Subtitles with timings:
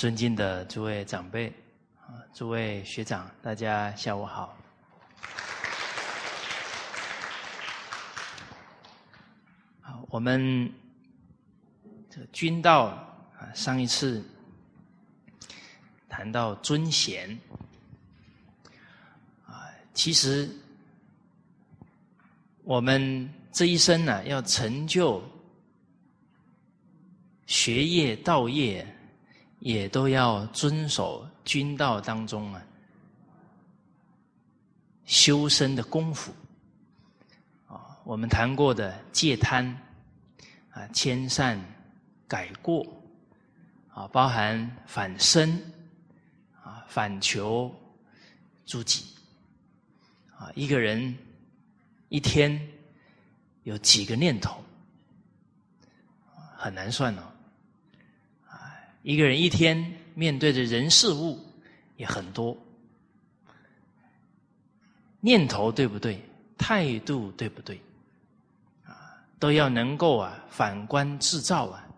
[0.00, 1.52] 尊敬的诸位长辈
[1.98, 4.56] 啊，诸位学长，大家下午好。
[9.82, 10.72] 好，我们
[12.08, 12.84] 这君道
[13.38, 14.24] 啊，上一次
[16.08, 17.38] 谈到尊贤
[19.46, 20.48] 啊，其实
[22.64, 25.22] 我们这一生呢，要成就
[27.44, 28.96] 学业道业。
[29.60, 32.62] 也都要遵守军道当中啊
[35.04, 36.32] 修身的功夫。
[37.66, 39.66] 啊，我们谈过的戒贪
[40.70, 41.58] 啊、迁善
[42.26, 42.84] 改过。
[43.92, 45.50] 啊，包含反身
[46.62, 47.74] 啊、反求
[48.64, 49.04] 诸己。
[50.38, 51.14] 啊，一个人
[52.08, 52.58] 一天
[53.64, 54.64] 有几个念头
[56.56, 57.29] 很难算哦。
[59.02, 61.38] 一个人一天面对的人事物
[61.96, 62.56] 也很多，
[65.20, 66.20] 念头对不对？
[66.58, 67.80] 态度对不对？
[68.84, 71.88] 啊，都要能够啊反观自照啊，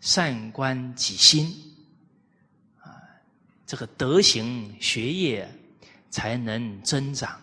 [0.00, 1.46] 善观己心
[2.80, 2.98] 啊，
[3.64, 5.48] 这个德行学业
[6.10, 7.40] 才能增长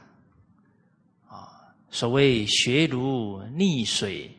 [1.29, 1.73] 啊。
[1.89, 4.29] 所谓学如逆水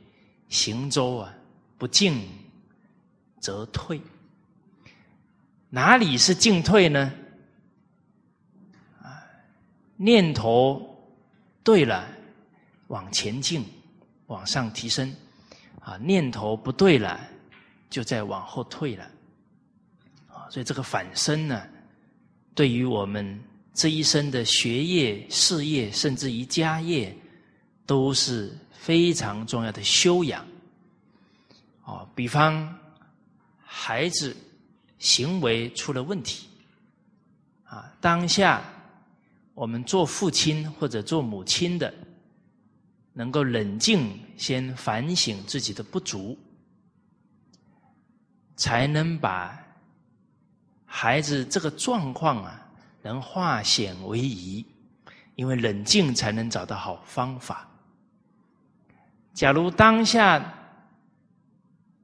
[0.50, 1.34] 行舟啊，
[1.78, 2.22] 不进
[3.40, 3.98] 则退。
[5.76, 7.12] 哪里是进退呢？
[9.02, 9.20] 啊，
[9.98, 10.80] 念头
[11.62, 12.08] 对了，
[12.86, 13.62] 往前进，
[14.28, 15.06] 往上提升；
[15.80, 17.20] 啊，念头不对了，
[17.90, 19.04] 就在往后退了。
[20.28, 21.68] 啊，所以这个反身呢，
[22.54, 23.38] 对于我们
[23.74, 27.14] 这一生的学业、事业，甚至于家业，
[27.84, 30.42] 都是非常重要的修养。
[31.84, 32.74] 哦，比方
[33.62, 34.34] 孩子。
[34.98, 36.48] 行为出了问题，
[37.64, 38.62] 啊，当下
[39.54, 41.92] 我们做父亲或者做母亲的，
[43.12, 46.38] 能够冷静，先反省自己的不足，
[48.56, 49.58] 才能把
[50.84, 52.68] 孩子这个状况啊，
[53.02, 54.64] 能化险为夷。
[55.34, 57.68] 因为冷静才能找到好方法。
[59.34, 60.42] 假如当下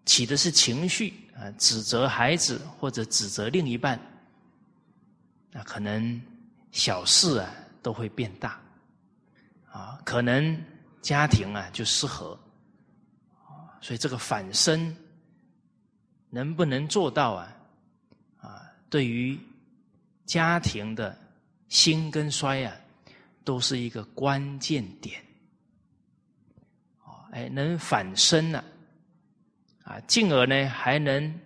[0.04, 1.14] 起的是情绪。
[1.52, 3.98] 指责孩子或者指责另一半，
[5.50, 6.20] 那可能
[6.70, 7.50] 小事啊
[7.82, 8.60] 都会变大，
[9.70, 10.62] 啊，可能
[11.00, 12.38] 家庭啊就失和，
[13.80, 14.96] 所以这个反身
[16.30, 17.56] 能不能做到啊？
[18.40, 19.38] 啊，对于
[20.24, 21.18] 家庭的
[21.68, 22.76] 兴跟衰啊，
[23.44, 25.22] 都是一个关键点，
[27.32, 28.62] 哎，能反身呢？
[29.92, 31.40] 啊进而呢还能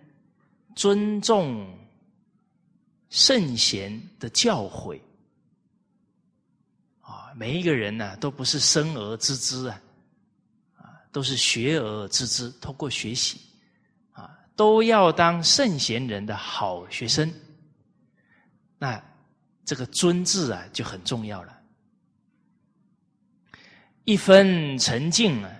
[0.73, 1.77] 尊重
[3.09, 4.99] 圣贤的教诲
[7.01, 7.33] 啊！
[7.35, 9.81] 每一个人呢，都不是生而知之啊，
[10.75, 12.49] 啊，都是学而知之。
[12.61, 13.39] 通过学习
[14.11, 17.33] 啊，都要当圣贤人的好学生。
[18.77, 19.01] 那
[19.65, 21.57] 这个尊字啊，就很重要了。
[24.03, 25.51] 一分沉静啊，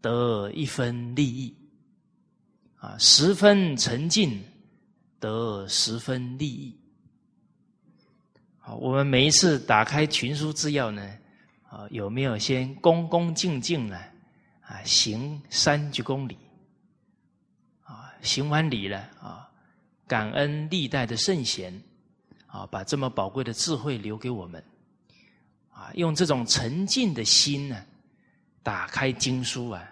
[0.00, 1.56] 得一分利益。
[2.82, 4.42] 啊，十分沉静，
[5.20, 6.76] 得十分利益。
[8.58, 11.16] 好，我们每一次打开群书之要呢，
[11.68, 13.96] 啊，有没有先恭恭敬敬呢？
[14.62, 16.36] 啊，行三鞠躬礼，
[17.84, 19.48] 啊，行完礼了啊，
[20.08, 21.80] 感恩历代的圣贤，
[22.48, 24.60] 啊，把这么宝贵的智慧留给我们，
[25.70, 27.80] 啊，用这种沉静的心呢，
[28.60, 29.88] 打开经书啊，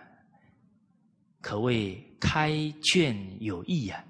[1.40, 2.04] 可谓。
[2.20, 2.52] 开
[2.82, 4.04] 卷有益呀，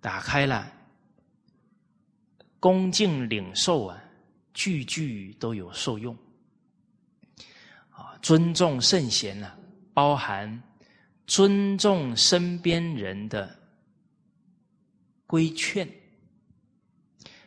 [0.00, 0.72] 打开了，
[2.60, 4.00] 恭敬领受啊，
[4.54, 6.16] 句句都有受用。
[7.90, 9.58] 啊，尊重圣贤啊，
[9.92, 10.62] 包含
[11.26, 13.58] 尊重身边人的
[15.26, 15.86] 规劝。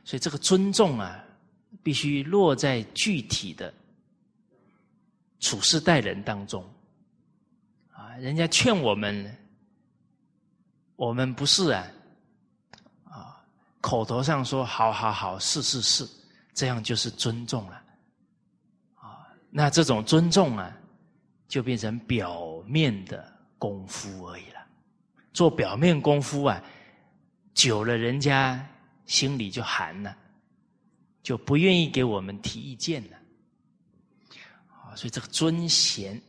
[0.03, 1.23] 所以这个尊重啊，
[1.81, 3.73] 必须落在具体的
[5.39, 6.61] 处事待人当中。
[7.93, 9.37] 啊，人家劝我们。
[11.01, 11.87] 我们不是啊，
[13.05, 13.43] 啊，
[13.81, 16.07] 口头上说好好好，是是是，
[16.53, 17.83] 这样就是尊重了，
[18.93, 20.71] 啊，那这种尊重啊，
[21.47, 24.63] 就变成表面的功夫而已了。
[25.33, 26.61] 做表面功夫啊，
[27.55, 28.63] 久了人家
[29.07, 30.15] 心里就寒了，
[31.23, 33.17] 就不愿意给我们提意见了。
[34.69, 36.21] 啊，所以这个尊贤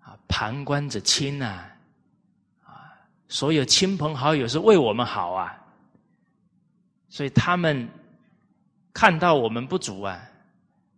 [0.00, 1.78] 啊，旁观者清啊。
[3.30, 5.56] 所有亲朋好友是为我们好啊，
[7.08, 7.88] 所以他们
[8.92, 10.20] 看到我们不足啊，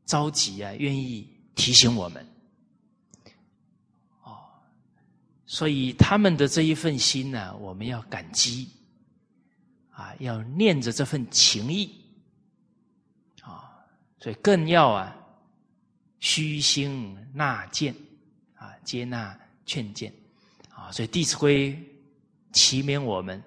[0.07, 2.27] 着急啊，愿意提醒我们。
[4.23, 4.49] 哦，
[5.45, 8.67] 所以他们的这一份心呢，我们要感激
[9.91, 11.95] 啊，要念着这份情谊
[13.43, 13.77] 啊，
[14.19, 15.15] 所以更要啊，
[16.19, 17.95] 虚心纳谏
[18.55, 20.11] 啊，接纳劝谏
[20.75, 21.75] 啊，所以《弟子规》。
[22.53, 23.43] 启勉我们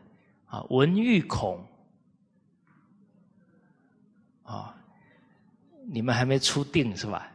[0.48, 1.66] 啊，闻欲恐
[4.44, 4.76] 啊，
[5.88, 7.32] 你们还没出定是吧？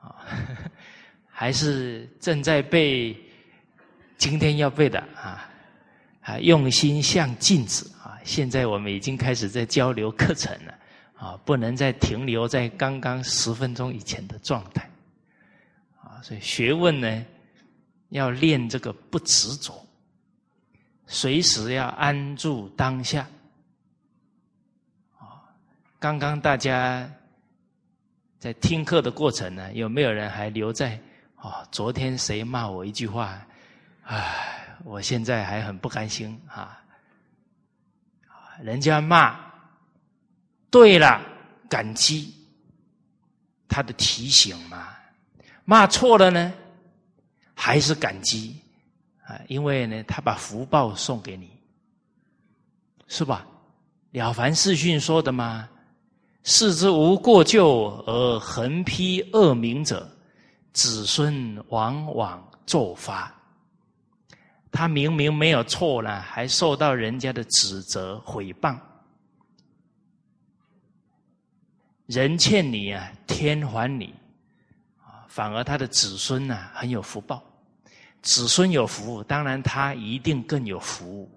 [0.00, 0.26] 啊，
[1.28, 3.16] 还是正在背
[4.16, 5.48] 今天要背的啊
[6.22, 8.18] 啊，用心像镜子啊！
[8.24, 10.74] 现在我们已经开始在交流课程了
[11.16, 14.90] 啊，不能再停留在刚刚十分钟以前的状态
[16.02, 16.20] 啊！
[16.22, 17.24] 所以学问呢，
[18.08, 19.85] 要练这个不执着。
[21.06, 23.26] 随时要安住当下，
[25.18, 25.46] 啊！
[25.98, 27.08] 刚刚大家
[28.38, 31.00] 在听课的过程呢，有没有人还留在？
[31.36, 33.40] 哦，昨天谁骂我一句话？
[34.02, 36.82] 唉，我现在还很不甘心啊！
[38.60, 39.38] 人家骂
[40.70, 41.20] 对了，
[41.68, 42.34] 感激
[43.68, 44.88] 他的提醒嘛；
[45.64, 46.52] 骂错了呢，
[47.54, 48.60] 还是感激。
[49.26, 51.50] 啊，因为呢，他把福报送给你，
[53.08, 53.46] 是吧？
[54.12, 55.68] 了凡四训说的嘛，
[56.44, 60.08] 世之无过咎而横批恶名者，
[60.72, 63.32] 子孙往往作发。
[64.70, 68.78] 他明明没有错呢，还受到人家的指责毁谤。
[72.06, 74.14] 人欠你啊，天还你
[75.02, 77.42] 啊，反而他的子孙呢，很有福报。
[78.22, 81.30] 子孙有福，当然他一定更有福。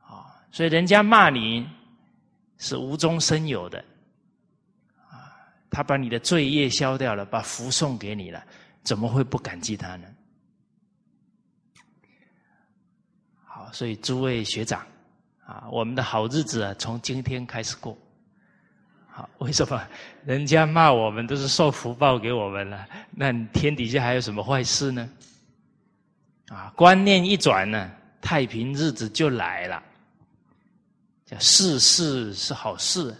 [0.00, 1.68] 啊，所以人家骂你
[2.58, 3.84] 是无中生有的，
[5.10, 5.34] 啊，
[5.70, 8.44] 他把你的罪业消掉了，把福送给你了，
[8.82, 10.08] 怎么会不感激他呢？
[13.44, 14.86] 好，所以诸位学长，
[15.44, 17.96] 啊，我们的好日子啊，从今天开始过。
[19.16, 19.82] 好，为什么
[20.26, 22.86] 人家骂我们都是受福报给我们了？
[23.10, 25.10] 那天底下还有什么坏事呢？
[26.48, 27.90] 啊，观念一转呢，
[28.20, 29.82] 太平日子就来了。
[31.24, 33.16] 叫事事是好事，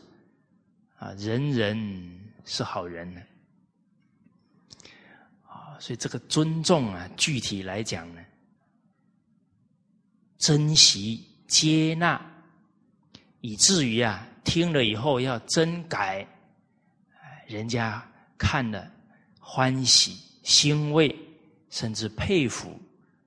[0.98, 3.22] 啊，人人是好人呢。
[5.48, 8.20] 啊，所以这个尊重啊，具体来讲呢，
[10.36, 12.20] 珍惜、接纳，
[13.40, 14.26] 以至于啊。
[14.46, 16.24] 听了以后要真改，
[17.48, 18.00] 人家
[18.38, 18.88] 看了
[19.40, 21.12] 欢喜欣慰，
[21.68, 22.80] 甚至佩服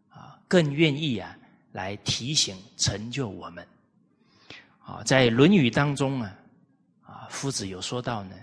[0.08, 1.38] 啊，更愿意啊
[1.74, 3.68] 来提醒成就我们。
[4.80, 6.34] 啊，在《论语》当中啊，
[7.01, 8.36] 啊夫子有说到呢，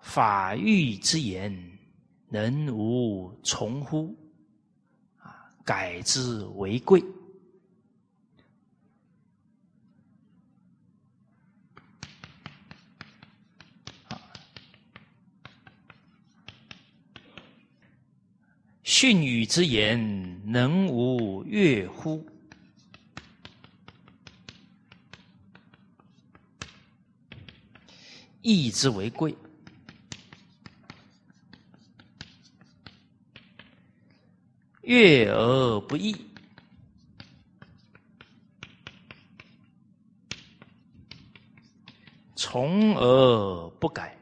[0.00, 1.56] 法欲之言，
[2.28, 4.12] 能无从乎？
[5.20, 7.00] 啊，改之为贵。
[19.00, 22.26] 训语之言，能无悦乎？
[28.42, 29.32] 义之为贵，
[34.82, 36.12] 悦而不易，
[42.34, 44.18] 从而不改。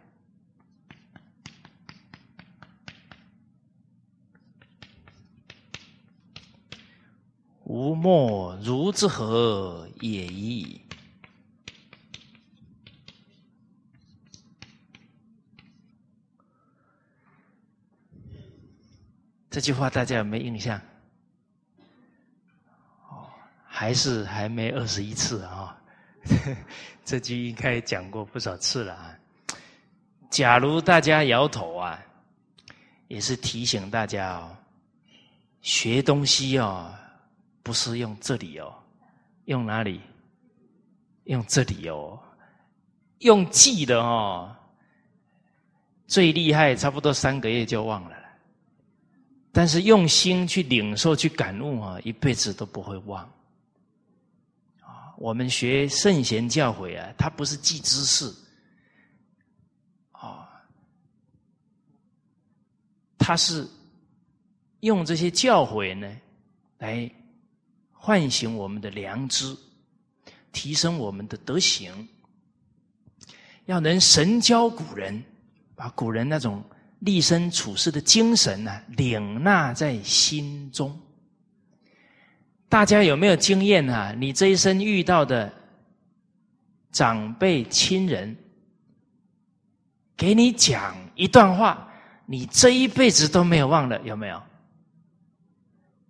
[7.69, 10.81] 吾莫如之何也已矣。
[19.51, 20.81] 这句话大家有没有印象？
[23.09, 23.27] 哦，
[23.67, 25.77] 还是还没二十一次啊？
[27.05, 29.19] 这句应该讲过不少次了啊。
[30.31, 32.01] 假如大家摇头啊，
[33.09, 34.57] 也是提醒大家哦，
[35.63, 36.95] 学东西哦。
[37.67, 38.73] 不是用这里哦，
[39.47, 40.01] 用哪里？
[41.25, 42.17] 用这里哦，
[43.19, 44.55] 用记的哦，
[46.07, 48.17] 最厉害，差不多三个月就忘了。
[49.51, 53.25] 但是用心去领受、去感悟啊，一辈子都不会忘。
[54.81, 58.33] 啊，我们学圣贤教诲啊，他不是记知识，
[60.13, 60.49] 啊，
[63.19, 63.67] 他是
[64.83, 66.17] 用这些教诲呢。
[66.79, 67.11] 来
[68.07, 69.57] 唤醒我们的良知，
[70.53, 72.07] 提升我们的德行，
[73.65, 75.21] 要能神教古人，
[75.75, 76.63] 把古人那种
[77.01, 80.97] 立身处世的精神呢，领纳在心中。
[82.69, 84.15] 大家有没有经验啊？
[84.17, 85.53] 你这一生遇到的
[86.93, 88.37] 长辈亲人，
[90.17, 91.93] 给你讲一段话，
[92.25, 94.41] 你这一辈子都没有忘了，有没有？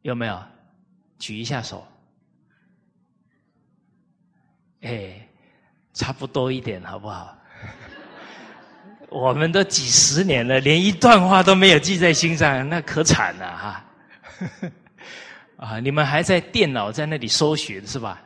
[0.02, 0.42] 有没有？
[1.18, 1.86] 举一下手。
[4.82, 5.26] 哎，
[5.92, 7.36] 差不多一点，好不好？
[9.08, 13.84] 我们都几十年了，连一段话都没有记在心上，那可惨了哈。
[15.56, 18.22] 啊，你们还在电脑在那里搜寻是吧？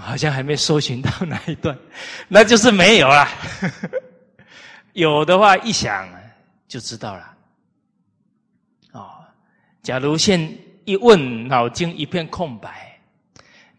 [0.00, 1.78] 好像还没搜寻到哪一段，
[2.26, 3.28] 那就是没有了。
[4.94, 6.08] 有的话一想
[6.66, 7.36] 就知道了。
[8.92, 9.24] 哦，
[9.84, 10.52] 假如现
[10.86, 12.98] 一问，脑筋一片空白，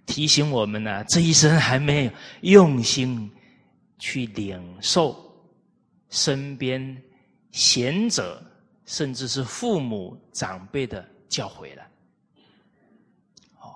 [0.05, 2.11] 提醒我们呢，这一生还没有
[2.41, 3.31] 用心
[3.97, 5.17] 去领受
[6.09, 7.01] 身边
[7.51, 8.43] 贤者，
[8.85, 11.83] 甚至是父母长辈的教诲了。
[13.61, 13.75] 哦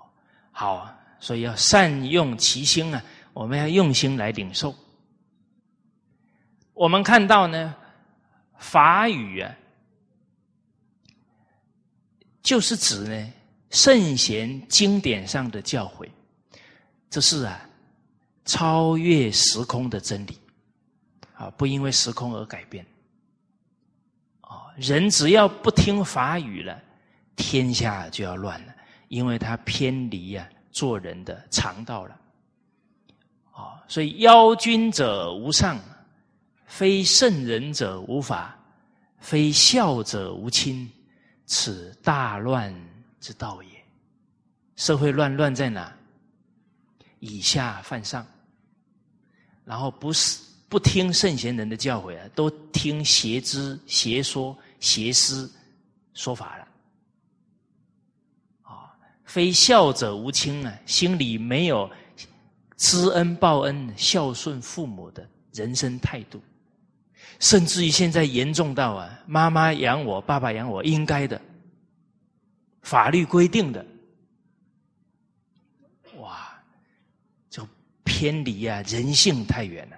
[0.52, 3.02] 好啊，所以要善用其心啊！
[3.32, 4.76] 我们要用心来领受。
[6.74, 7.74] 我们看到呢，
[8.58, 9.56] 法语啊，
[12.44, 13.34] 就是指呢
[13.70, 16.10] 圣贤经典上的教诲，
[17.10, 17.68] 这是啊
[18.46, 20.38] 超越时空的真理
[21.36, 22.86] 啊，不因为时空而改变。
[24.42, 26.82] 啊，人只要不听法语了，
[27.36, 28.74] 天下就要乱了。
[29.08, 32.18] 因为他偏离呀做人的常道了，
[33.52, 35.78] 啊，所以邀君者无上，
[36.66, 38.58] 非圣人者无法，
[39.20, 40.90] 非孝者无亲，
[41.54, 42.74] 此大乱
[43.20, 43.70] 之道也。
[44.78, 45.94] 社会乱乱在哪？
[47.20, 48.26] 以下犯上，
[49.66, 50.40] 然后不是
[50.70, 55.52] 不听圣贤人的教诲啊，都听邪知邪说邪思
[56.14, 56.68] 说法了。
[58.62, 61.92] 啊非孝者无亲啊，心里没有
[62.78, 66.42] 知恩报恩、孝顺父母的人生态度，
[67.42, 71.42] 甚至于现在严重到啊，妈妈养我，爸爸养我，应该的，
[72.84, 73.86] 法律规定的，
[76.20, 76.64] 哇，
[77.50, 77.68] 就
[78.06, 79.98] 偏离啊人性太远了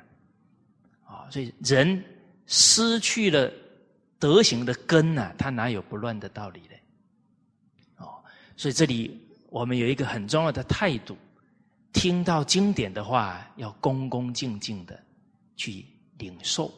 [1.05, 1.29] 啊！
[1.29, 2.03] 所以人
[2.47, 3.51] 失去了
[4.17, 6.75] 德行的根呐，他哪有不乱的道理呢？
[7.97, 8.23] 哦，
[8.57, 9.19] 所以这里。
[9.53, 11.15] 我们有一个很重要的态度，
[11.91, 14.99] 听到经典的话，要恭恭敬敬的
[15.55, 15.85] 去
[16.17, 16.73] 领受，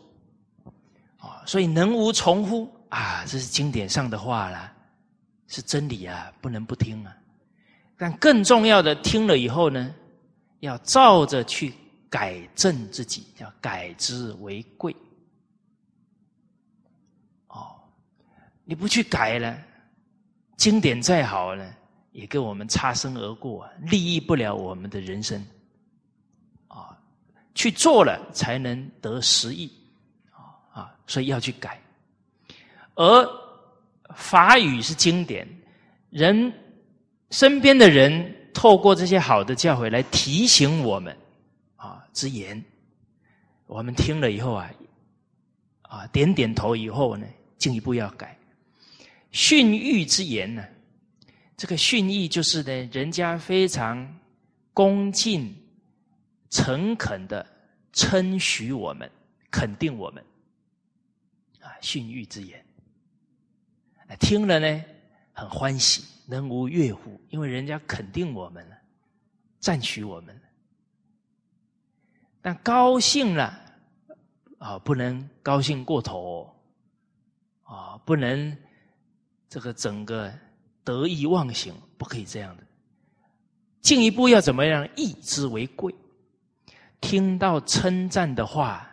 [1.45, 2.69] 所以能无从乎？
[2.89, 4.73] 啊，这是经典上的话啦，
[5.47, 7.15] 是真理啊，不能不听啊。
[7.97, 9.93] 但更重要的，听了以后呢，
[10.59, 11.73] 要照着去
[12.09, 14.95] 改正自己，要改之为贵。
[17.47, 17.75] 哦，
[18.63, 19.57] 你不去改了，
[20.57, 21.73] 经典再好呢？
[22.11, 25.45] 也跟我们擦身而过，利益不了我们的人生，
[26.69, 26.97] 啊，
[27.53, 29.69] 去做了才能得实益，
[30.75, 31.79] 啊，所以要去改。
[32.95, 33.29] 而
[34.13, 35.47] 法语是经典，
[36.09, 36.51] 人
[37.31, 41.15] 身边的人透过这些好的教诲来提醒我们，
[41.77, 42.61] 啊之言，
[43.67, 44.69] 我们听了以后啊，
[45.83, 47.25] 啊点点头以后呢，
[47.57, 48.37] 进一步要改。
[49.31, 50.63] 训育之言呢？
[51.57, 54.05] 这个训义就是呢，人家非常
[54.73, 55.55] 恭敬、
[56.49, 57.45] 诚恳的
[57.93, 59.09] 称许我们、
[59.49, 60.21] 肯定我们，
[61.65, 62.63] 啊，训育之言，
[64.19, 64.83] 听了呢
[65.33, 67.19] 很欢喜，能无悦乎？
[67.29, 68.77] 因为人家肯定我们了，
[69.59, 70.41] 赞许我们了，
[72.41, 73.59] 但高兴了
[74.59, 76.55] 啊，不能高兴过头，
[77.63, 78.55] 啊，不能
[79.49, 80.31] 这个整个。
[80.85, 82.63] 得意忘形，不可以这样的。
[83.81, 84.87] 进一步要怎么样？
[84.95, 85.95] 义之为贵。
[87.01, 88.87] 听到称赞的话，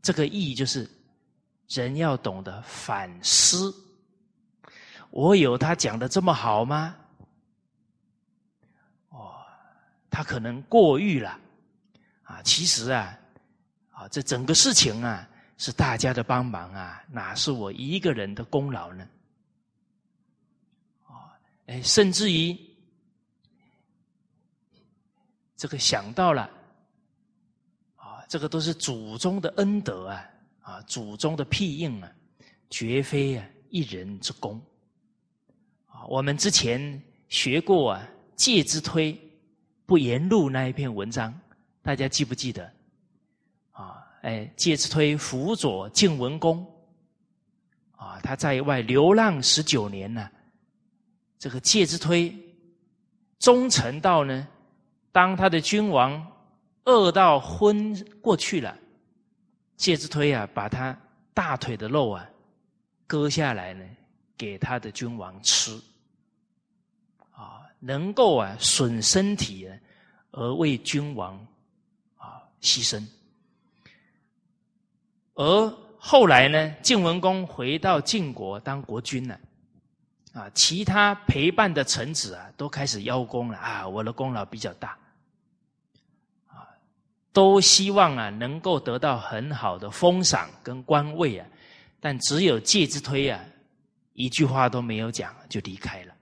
[0.00, 0.88] 这个义就是
[1.68, 3.74] 人要懂得反思。
[5.10, 6.96] 我有他讲的这么好吗？
[9.10, 9.34] 哦，
[10.10, 11.38] 他可能过誉了
[12.22, 12.42] 啊。
[12.42, 13.18] 其实啊，
[13.90, 19.08] 啊，这整个事情啊，是大家的帮忙啊，哪是我一个人的功劳呢？
[21.66, 22.58] 哎，甚至于
[25.54, 26.48] 这个想到了
[27.96, 30.26] 啊，这个都是祖宗的恩德啊，
[30.68, 32.12] 啊，祖宗的庇应啊，
[32.68, 34.60] 绝非啊一人之功
[35.86, 36.04] 啊。
[36.06, 38.06] 我们之前学过啊，
[38.36, 39.18] 《介之推
[39.86, 41.34] 不言禄》那一篇文章，
[41.80, 42.70] 大家记不记得？
[43.72, 46.66] 啊，哎，介之推辅佐晋文公，
[47.96, 50.28] 啊，他在外流浪十九年呢。
[51.38, 52.36] 这个介之推
[53.38, 54.46] 忠诚到呢，
[55.12, 56.30] 当他的君王
[56.84, 58.76] 饿到昏过去了，
[59.78, 60.94] 介之推啊，把他
[61.32, 62.28] 大腿的肉啊
[63.06, 63.86] 割下来呢，
[64.36, 65.80] 给他的君王吃，
[67.30, 69.70] 啊，能够啊损身体
[70.32, 71.34] 而为君王
[72.16, 73.02] 啊牺牲。
[75.34, 79.40] 而后来呢，晋文公回到晋国当国君了，
[80.32, 84.98] 啊，其他陪伴的臣子啊，都开始邀功了啊，我的功劳比较大，
[87.38, 91.46] 都希望啊能够得到很好的封赏跟官位啊，
[92.00, 93.40] 但只有介之推啊，
[94.14, 96.14] 一句话都没有讲就离开了，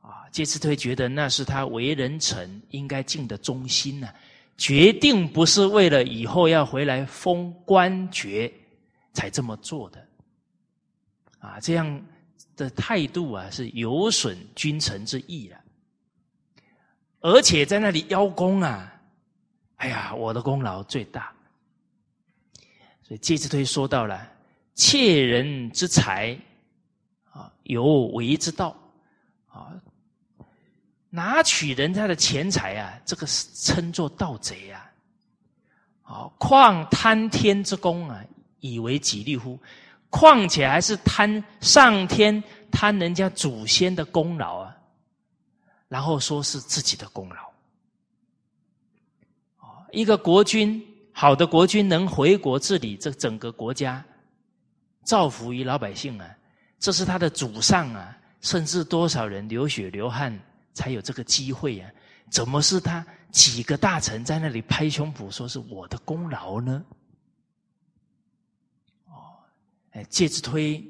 [0.00, 4.08] 啊，介之推觉得那是他为人臣应该尽的忠心呢。
[4.56, 8.52] 决定不是为了以后要回来封官爵
[9.12, 10.06] 才这么做的，
[11.40, 12.00] 啊，这样
[12.54, 15.58] 的态度啊是有损君臣之义了，
[17.18, 18.94] 而且在那里邀功啊，
[19.78, 21.32] 哎呀，我的功劳最大，
[23.02, 24.30] 所以介之推说到了
[24.74, 26.38] 窃人之财
[27.32, 28.76] 啊，有为之道
[29.48, 29.72] 啊。
[31.10, 34.92] 拿取人家的钱财啊，这个是称作盗贼啊！
[36.02, 38.22] 啊，况贪天之功啊，
[38.60, 39.58] 以为己利乎？
[40.10, 44.76] 况且还是贪上天贪人家祖先的功劳啊，
[45.88, 47.47] 然后说是自己的功劳。
[49.92, 54.04] 一个国君，好的国君能回国治理这整个国家，
[55.04, 56.36] 造福于老百姓啊，
[56.78, 60.38] 这是他的祖上啊，甚至多少人流血流汗。
[60.74, 61.92] 才有这个机会呀？
[62.30, 66.84] 怎么是他几个大臣在那里拍胸脯说是我的功劳呢？
[69.06, 69.42] 哦，
[69.90, 70.80] 哎，介之推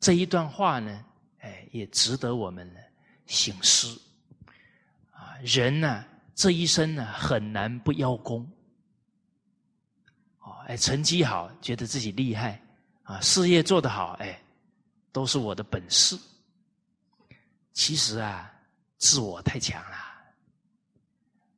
[0.00, 1.04] 这一段话呢，
[1.38, 2.68] 哎，也值得我们
[3.26, 3.96] 醒思
[5.12, 5.38] 啊！
[5.44, 6.04] 人呢，
[6.36, 8.46] 这一生呢，很难不邀功。
[10.40, 12.60] 哦，哎，成绩好，觉得自己厉害
[13.04, 14.38] 啊，事业做得好，哎，
[15.12, 16.14] 都是我的本事。
[17.72, 18.52] 其实啊，
[18.98, 19.96] 自我太强了，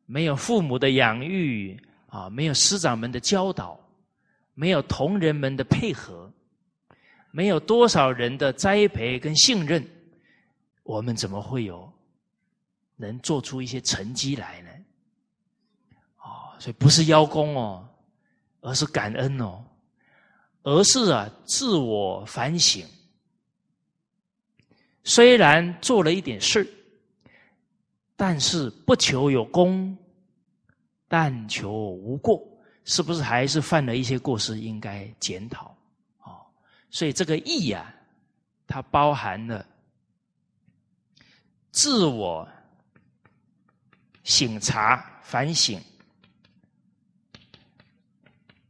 [0.06, 3.78] 没有父母的养育啊，没有师长们的教导，
[4.54, 6.32] 没有同仁们的配合，
[7.32, 9.84] 没有多少人的栽培跟信任，
[10.84, 11.92] 我们怎么会有
[12.96, 14.67] 能做出一些成绩来呢？
[16.58, 17.88] 所以不是邀功哦，
[18.60, 19.64] 而是感恩哦，
[20.62, 22.86] 而是啊，自我反省。
[25.04, 26.70] 虽然做了一点事
[28.14, 29.96] 但是不求有功，
[31.06, 32.46] 但求无过，
[32.84, 34.58] 是不是还是犯了一些过失？
[34.58, 35.74] 应该检讨
[36.18, 36.44] 哦。
[36.90, 37.94] 所以这个义呀，
[38.66, 39.64] 它包含了
[41.70, 42.46] 自我
[44.24, 45.80] 省察、反省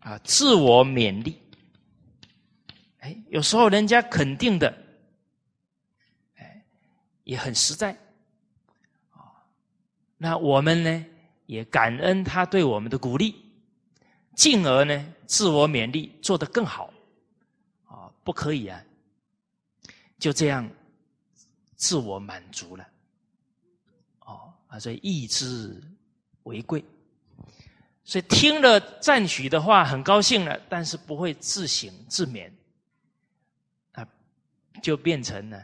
[0.08, 1.38] 啊，自我勉励。
[3.00, 4.66] 哎，有时候人家肯定的。
[6.36, 6.64] 哎
[7.24, 7.92] 也很实在，
[9.10, 9.44] 啊，
[10.16, 11.06] 那我们呢
[11.44, 13.36] 也感恩他对我们的鼓励，
[14.34, 16.90] 进而呢自我勉励做得更好，
[17.84, 18.82] 啊，不可以啊，
[20.18, 20.66] 就这样
[21.76, 22.88] 自我满足了，
[24.20, 25.78] 哦，啊，所以义之
[26.44, 26.82] 为贵，
[28.08, 32.50] 所以听了赞许的话很高兴了，但是不会自省自勉，
[33.92, 34.08] 啊，
[34.82, 35.62] 就变成了。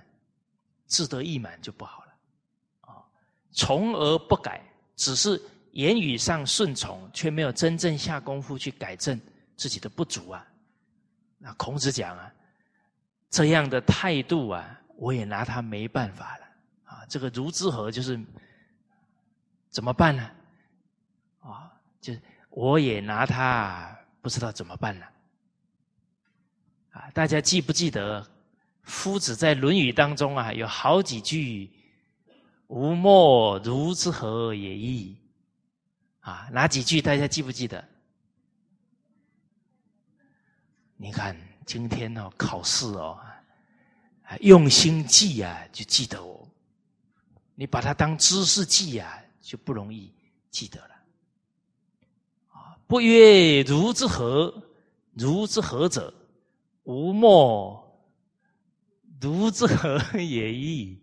[0.87, 2.13] 自得意满就不好了，
[2.83, 3.01] 啊，
[3.51, 4.63] 从而不改，
[4.95, 5.41] 只是
[5.73, 9.19] 言语上顺从，却没有真正下功夫去改正
[9.57, 10.47] 自己的不足啊。
[11.39, 12.31] 那孔子讲啊，
[13.31, 16.45] 这样的态度啊，我也拿他没办法了
[16.85, 17.07] 啊。
[17.09, 18.23] 这个如之何就是
[19.71, 20.31] 怎么办呢？
[21.41, 22.13] 啊，就
[22.55, 25.11] 我也拿他不知道怎么办了。
[26.93, 28.25] 啊，大家记不记得？
[28.85, 31.69] 夫子在《论语》当中啊，有好几句
[32.69, 35.17] “吾莫如之何也已”，
[36.21, 37.83] 啊，哪几句大家记不记得？
[40.97, 41.37] 你看
[41.67, 43.19] 今天哦，考试哦，
[44.41, 46.47] 用心记啊，就记得哦。
[47.55, 50.13] 你把它当知识记啊，就不容易
[50.51, 50.94] 记得了。
[52.87, 54.53] 不曰如之何？
[55.15, 56.13] 如之何者？
[56.85, 57.81] 吾莫。
[59.21, 61.01] 如之何也矣。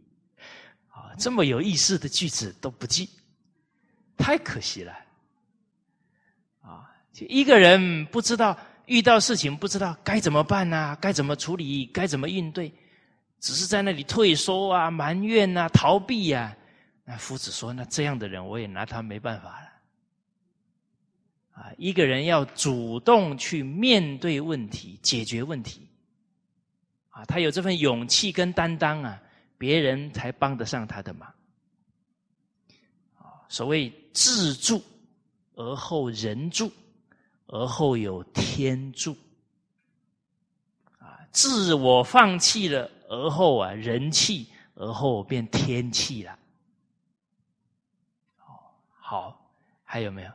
[0.89, 3.10] 啊，这么有意思的句子都不记，
[4.15, 4.94] 太可惜了。
[6.62, 12.72] 啊，就一个人不知道遇到事情不知道该怎么办呐，该怎么处理，该怎么应对，
[13.39, 16.56] 只是在那里退缩啊、埋怨啊、逃避呀。
[17.04, 19.67] 那夫子说：“那这样的人，我也拿他没办法了。”
[21.51, 25.87] 啊，一个人要主动去面对问题、解决问题，
[27.09, 29.21] 啊，他有这份勇气跟担当啊。
[29.57, 31.31] 别人才帮得上他的忙，
[33.19, 34.81] 啊，所谓自助
[35.53, 36.71] 而后人助，
[37.45, 39.15] 而后有天助，
[40.97, 46.39] 啊，自我放弃了，而后啊人气，而后变天气了，
[48.89, 49.47] 好，
[49.83, 50.31] 还有没有？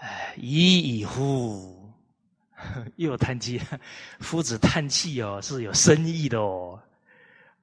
[0.00, 1.76] 哎，已矣乎！
[2.96, 3.60] 又叹气，
[4.20, 6.80] 夫子叹气哦，是有深意的哦。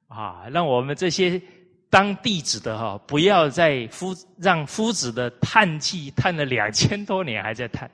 [0.07, 1.41] 啊，让我们这些
[1.89, 7.89] 当弟子的哈，不要再夫让夫子的叹气叹了两千多年还在叹。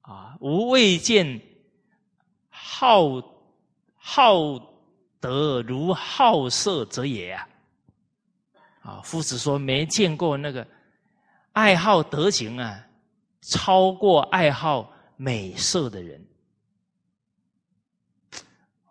[0.00, 1.40] 啊，吾未见
[2.48, 3.20] 好
[3.96, 4.58] 好
[5.20, 7.48] 德如好色者也啊！
[8.82, 10.66] 啊，夫子说没见过那个
[11.52, 12.85] 爱好德行啊，
[13.48, 16.26] 超过爱好美色的人。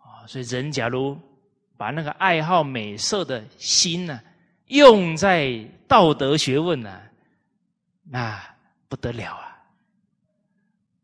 [0.00, 1.16] 啊，所以人假如。
[1.78, 4.18] 把那个爱好美色的心呢，
[4.68, 7.02] 用在道德学问呢，
[8.02, 8.42] 那
[8.88, 9.60] 不得了啊！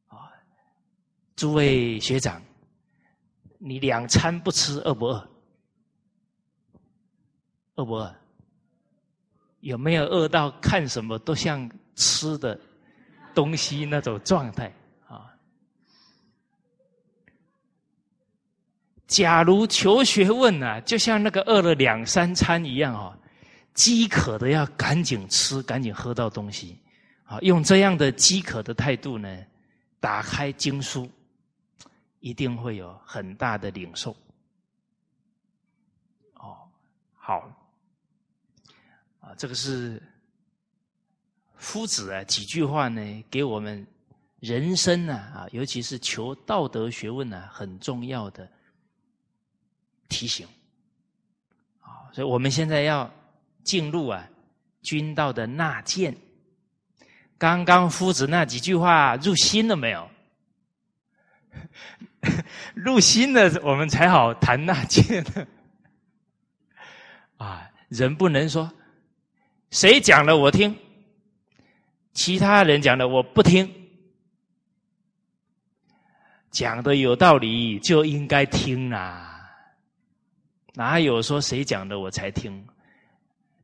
[0.09, 0.33] 啊，
[1.37, 2.41] 诸位学长，
[3.59, 5.31] 你两餐不吃饿不饿？
[7.75, 8.17] 饿不饿？
[9.61, 12.59] 有没有饿到看什么都像吃的
[13.35, 14.73] 东西那种状态
[15.09, 15.33] 啊？
[19.07, 23.17] 假如求学问呢，就像那个饿了两三餐一样哦，
[23.75, 26.79] 饥渴的要赶紧吃，赶紧喝到东西，
[27.25, 29.45] 啊，用这样的饥渴的态度呢，
[30.01, 31.11] 打开经书，
[32.21, 34.17] 一定会有很大的领受。
[36.35, 36.57] 哦，
[37.15, 37.51] 好，
[39.21, 40.03] 啊，这个是
[41.63, 43.87] 夫子啊几句话呢，给我们
[44.41, 48.47] 人生呢啊，尤其是求道德学问呢，很重要的。
[50.09, 50.45] 提醒，
[51.81, 53.09] 啊，所以我们现在要
[53.63, 54.29] 进入啊
[54.83, 56.15] 君道的纳谏。
[57.39, 60.11] 刚刚夫子那几句话入心了没有？
[62.75, 65.25] 入心了，我们才好谈纳谏。
[67.39, 68.71] 啊，人不能说
[69.71, 70.77] 谁讲了我听，
[72.13, 73.69] 其他人讲的我不听，
[76.51, 79.31] 讲的有道理就应该听啊。
[80.75, 82.67] 哪有说谁讲的我才听？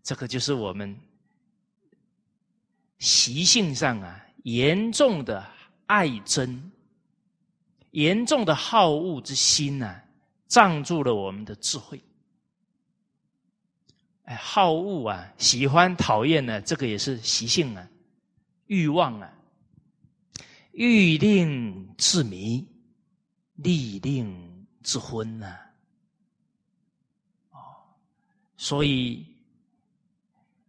[0.02, 0.98] 这个就是我们
[2.98, 5.46] 习性上啊严重的
[5.87, 6.58] 爱憎、
[7.90, 10.00] 严重的好恶之心呐，
[10.46, 12.00] 障住了我们的智慧。
[14.24, 17.88] 哎，好恶啊，喜欢讨厌呢，这个也是习性啊，
[18.68, 19.31] 欲望啊，
[20.72, 22.66] 欲令自迷，
[23.57, 25.59] 利令自昏呐。
[28.57, 29.26] 所以，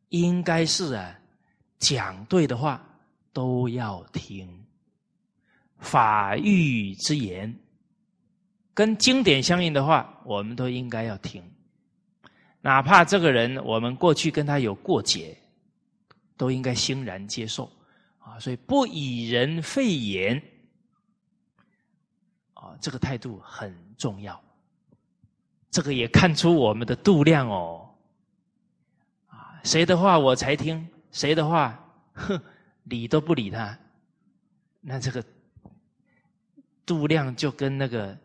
[0.10, 1.20] 应该是啊，
[1.78, 2.84] 讲对的话
[3.34, 4.48] 都要听。
[5.80, 7.58] 法律之言，
[8.74, 11.44] 跟经典相应的话，我们都应该要听。
[12.62, 15.38] 哪怕这个人我们过去跟他有过节，
[16.36, 17.72] 都应该欣然接受
[18.30, 18.40] 啊。
[18.40, 20.42] 所以不以人废言
[22.54, 24.42] 啊，这个态度很重要。
[25.72, 27.94] 这个也看出我们的度量哦，
[29.28, 31.80] 啊，谁的话我才听，谁的话，
[32.14, 32.42] 哼，
[32.86, 33.78] 理都不理他，
[34.82, 35.24] 那这个
[36.88, 38.18] 度量就跟那个，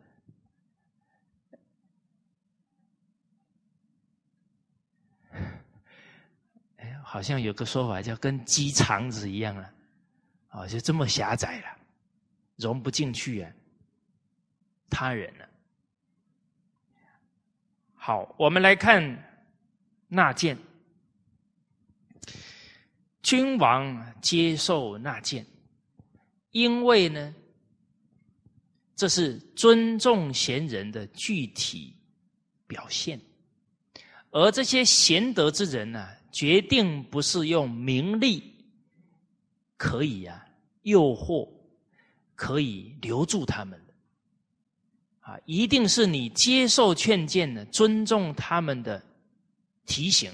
[6.78, 9.73] 哎，好像有个说法叫跟鸡肠子一样啊，
[10.54, 11.66] 啊，就这么狭窄了，
[12.54, 13.50] 融不进去啊，
[14.88, 15.48] 他人了。
[17.96, 19.02] 好，我们来看
[20.06, 20.56] 纳谏。
[23.20, 25.44] 君王接受纳谏，
[26.52, 27.34] 因为呢，
[28.94, 31.96] 这是尊重贤人的具体
[32.68, 33.20] 表现。
[34.30, 38.53] 而这些贤德之人呢，决定不是用名利
[39.76, 40.46] 可以啊
[40.82, 41.48] 诱惑，
[42.34, 43.94] 可以留住他们的。
[45.20, 49.02] 啊，一定是你接受劝谏的，尊重他们的
[49.86, 50.30] 提醒，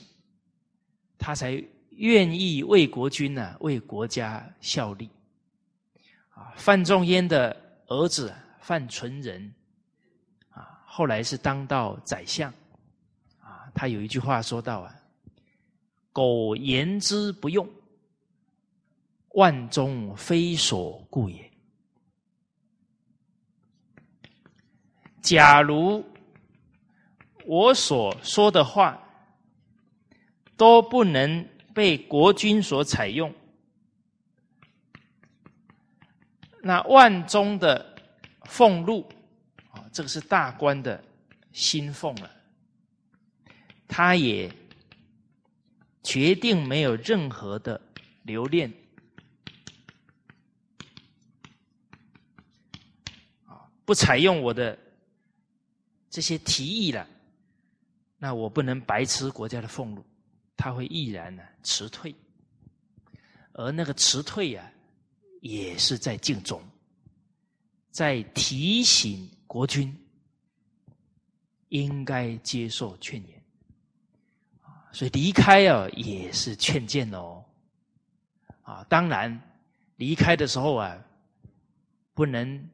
[1.17, 5.09] 他才愿意为国君呢，为国家效力。
[6.31, 9.55] 啊，范仲淹的儿子范纯仁，
[10.49, 12.53] 啊，后来是当到宰相，
[13.39, 14.97] 啊，他有一句话说到啊，
[16.13, 17.69] 苟言之不用，
[19.31, 21.51] 万中非所故也。
[25.23, 26.05] 假如
[27.45, 29.01] 我所说的话
[30.57, 33.33] 都不能被国君所采用，
[36.63, 37.97] 那万中的
[38.45, 39.09] 俸禄
[39.71, 41.03] 啊，这个是大官的
[41.53, 42.31] 薪俸了，
[43.87, 44.51] 他也
[46.03, 47.81] 决定没有任何的
[48.23, 48.73] 留恋
[53.47, 54.79] 啊，不采用我的。
[56.09, 57.05] 这些提议了，
[58.19, 60.05] 那我不能白吃国家的俸禄，
[60.57, 62.15] 他会毅然呢辞退，
[63.53, 64.73] 而那个辞退呀，
[65.41, 66.63] 也是在敬忠，
[67.91, 69.97] 在提醒国君
[71.69, 73.43] 应该接受劝言，
[74.93, 77.45] 所以离开啊也是劝谏哦，
[78.63, 79.41] 啊，当然
[79.95, 81.01] 离开的时候啊，
[82.15, 82.69] 不能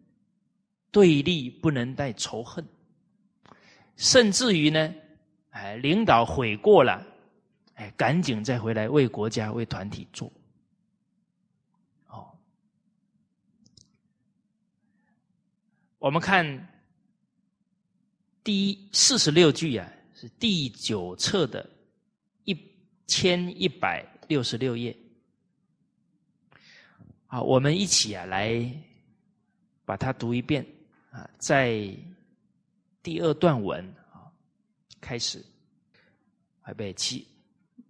[0.90, 2.66] 对立，不能带仇恨。
[3.96, 4.94] 甚至于呢，
[5.50, 7.06] 哎，领导悔过了，
[7.74, 10.30] 哎，赶紧再回来为国家、为团体做。
[12.08, 12.28] 哦，
[15.98, 16.44] 我们看
[18.44, 21.68] 第四十六句啊，是第九册的
[22.44, 22.54] 一
[23.06, 24.94] 千一百六十六页。
[27.26, 28.70] 好，我们一起啊来
[29.86, 30.64] 把它读一遍
[31.16, 31.90] 啊，在。
[33.02, 34.26] 第二段文啊，
[35.00, 35.38] 开始，
[36.68, 37.24] 预备七。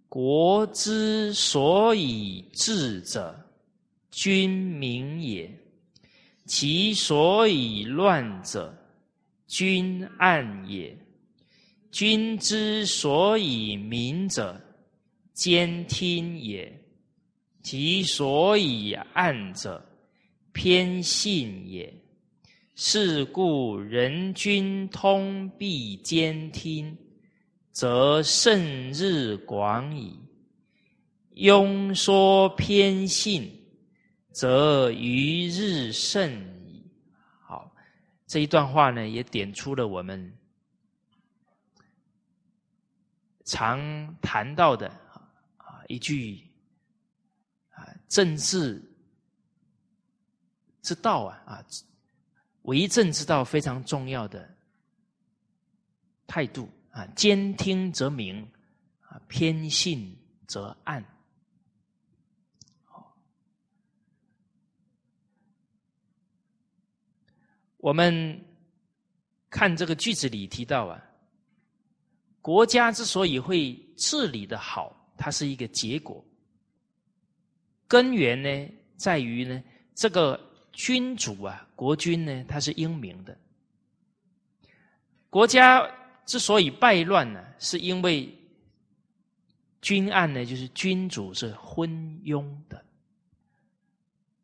[0.07, 3.35] 国之所以治者，
[4.11, 5.49] 君民也；
[6.45, 8.71] 其所以乱者，
[9.47, 10.95] 君暗也。
[11.89, 14.61] 君之所以明者，
[15.33, 16.71] 兼听也；
[17.63, 19.83] 其所以暗者，
[20.53, 21.91] 偏信也。
[22.79, 26.95] 是故人君通必兼听，
[27.71, 30.13] 则胜日广矣；
[31.33, 33.51] 庸说偏信，
[34.31, 36.31] 则余日甚
[36.67, 36.87] 矣。
[37.41, 37.75] 好，
[38.27, 40.31] 这一段话呢，也点出了我们
[43.43, 44.87] 常谈到的
[45.57, 46.43] 啊一句
[47.71, 48.79] 啊政治
[50.83, 51.65] 之道啊啊。
[52.67, 54.53] 为政之道非常重要的
[56.27, 58.45] 态度啊，兼听则明，
[58.99, 60.13] 啊偏信
[60.47, 61.01] 则暗。
[67.77, 68.45] 我们
[69.49, 71.01] 看这个句子里提到啊，
[72.41, 76.21] 国家之所以会治理的好，它是一个结果，
[77.87, 79.63] 根源呢在于呢
[79.95, 80.46] 这个。
[80.77, 83.35] 君主啊，国君呢，他是英明的。
[85.27, 85.89] 国家
[86.23, 88.31] 之所以败乱呢，是因为
[89.81, 91.89] 君案呢，就是君主是昏
[92.23, 92.85] 庸的。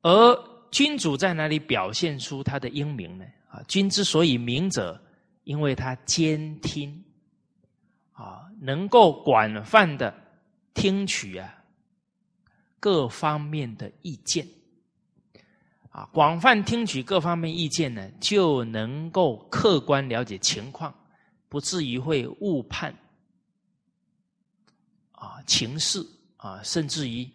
[0.01, 3.23] 而君主在哪里表现出他的英明呢？
[3.49, 4.99] 啊，君之所以明者，
[5.43, 7.03] 因为他兼听，
[8.13, 10.11] 啊，能够广泛的
[10.73, 11.63] 听取啊
[12.79, 14.47] 各方面的意见。
[15.93, 20.91] 啊，广泛听取各方面意见呢，就能够客观了解情况，
[21.47, 22.91] 不至于会误判
[25.11, 26.03] 啊情势
[26.37, 27.29] 啊，甚至于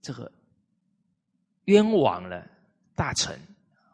[0.00, 0.30] 这个
[1.64, 2.46] 冤枉了
[2.94, 3.36] 大臣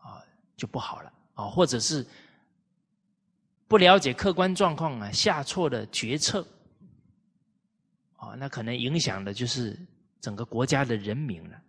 [0.03, 0.23] 啊
[0.59, 2.07] 就不好了啊，或者是
[3.67, 6.47] 不了解客观状况啊，下错了决策
[8.17, 9.75] 啊，那可能影响的就是。
[10.23, 11.61] 整个国家的人民了，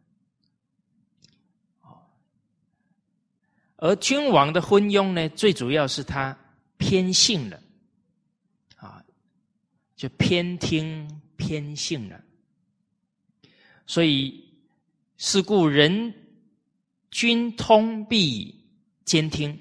[3.77, 6.37] 而君王的昏庸呢，最主要是他
[6.77, 7.59] 偏信了，
[8.75, 9.03] 啊，
[9.95, 12.23] 就偏听偏信了，
[13.87, 14.55] 所以
[15.17, 16.13] 是故人
[17.09, 18.63] 君通必
[19.03, 19.59] 兼听，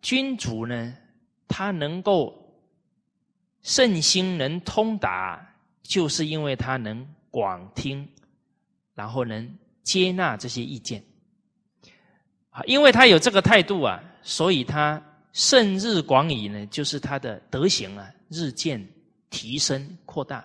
[0.00, 0.96] 君主呢，
[1.46, 2.58] 他能够
[3.60, 7.06] 圣心能通达，就是因为他能。
[7.30, 8.08] 广听，
[8.94, 9.48] 然后能
[9.82, 11.02] 接纳这些意见。
[12.50, 15.00] 啊，因为他有这个态度啊，所以他
[15.32, 18.84] 胜日广矣呢，就是他的德行啊日渐
[19.30, 20.38] 提升扩大。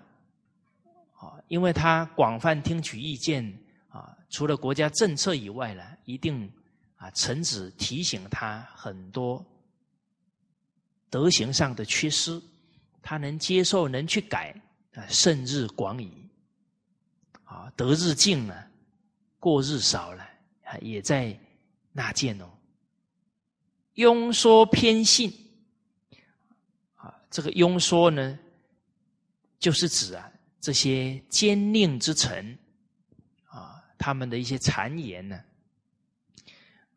[1.13, 3.43] 啊，因为他广泛听取意见
[3.89, 6.51] 啊，除了国家政策以外呢，一定
[6.95, 9.43] 啊臣子提醒他很多
[11.09, 12.39] 德行上的缺失，
[13.01, 14.53] 他能接受，能去改
[14.93, 16.24] 啊，胜日广矣。
[17.75, 18.67] 得日进了，
[19.39, 20.27] 过日少了，
[20.81, 21.37] 也在。
[21.97, 22.51] 纳谏哦，
[23.93, 25.33] 庸说偏信
[26.95, 28.37] 啊，这个庸说呢，
[29.59, 32.59] 就是指啊这些奸佞之臣
[33.45, 35.41] 啊，他们的一些谗言呢，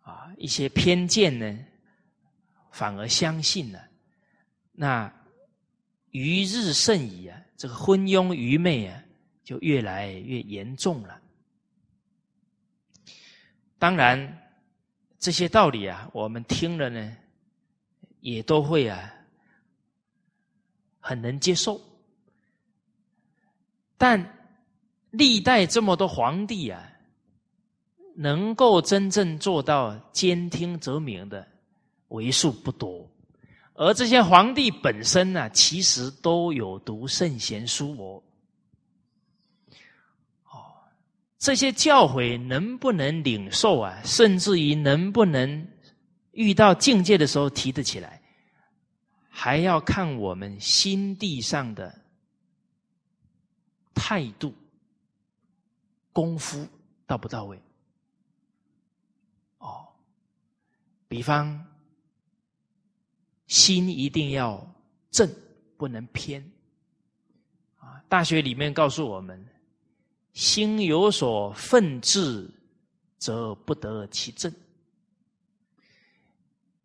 [0.00, 1.64] 啊一些偏见呢，
[2.72, 3.88] 反而相信了，
[4.72, 5.08] 那
[6.10, 9.00] 余日甚矣啊，这个昏庸愚昧啊，
[9.48, 11.18] 就越来越严重了。
[13.78, 14.44] 当然。
[15.20, 17.16] 这些道理啊，我们听了呢，
[18.20, 19.12] 也都会啊，
[21.00, 21.80] 很能接受。
[23.96, 24.24] 但
[25.10, 26.88] 历代这么多皇帝啊，
[28.14, 31.44] 能够真正做到兼听则明的
[32.06, 33.10] 为数不多，
[33.74, 38.22] 而这些皇帝本身呢，其实都有读圣贤书哦。
[41.38, 44.02] 这些教诲能不能领受啊？
[44.04, 45.68] 甚至于能不能
[46.32, 48.20] 遇到境界的时候提得起来，
[49.28, 51.96] 还要看我们心地上的
[53.94, 54.52] 态度、
[56.12, 56.66] 功夫
[57.06, 57.56] 到不到位。
[59.58, 59.86] 哦，
[61.06, 61.64] 比方
[63.46, 64.68] 心一定要
[65.12, 65.32] 正，
[65.76, 66.44] 不能偏。
[67.78, 69.46] 啊，大学里面告诉我们。
[70.38, 72.48] 心有所愤志，
[73.18, 74.48] 则不得其正；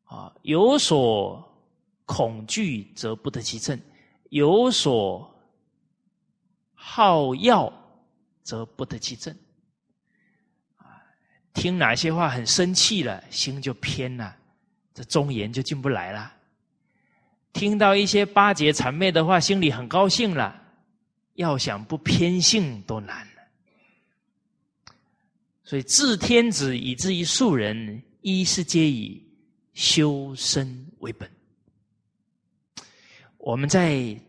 [0.05, 1.47] 啊，有所
[2.03, 3.77] 恐惧，则不得其正；
[4.31, 5.31] 有所
[6.73, 7.71] 好要，
[8.41, 9.31] 则不得其正。
[10.77, 10.97] 啊，
[11.53, 14.35] 听哪些话很生气了，心就偏了，
[14.95, 16.27] 这忠言就进不来了；
[17.53, 20.59] 听到一些巴结谄媚的话，心里很高兴了，
[21.35, 23.27] 要想不偏性都难。
[25.63, 29.25] 所以，治天子以至于庶人，一是皆以
[29.73, 31.29] 修身为本。
[33.37, 34.19] 我们在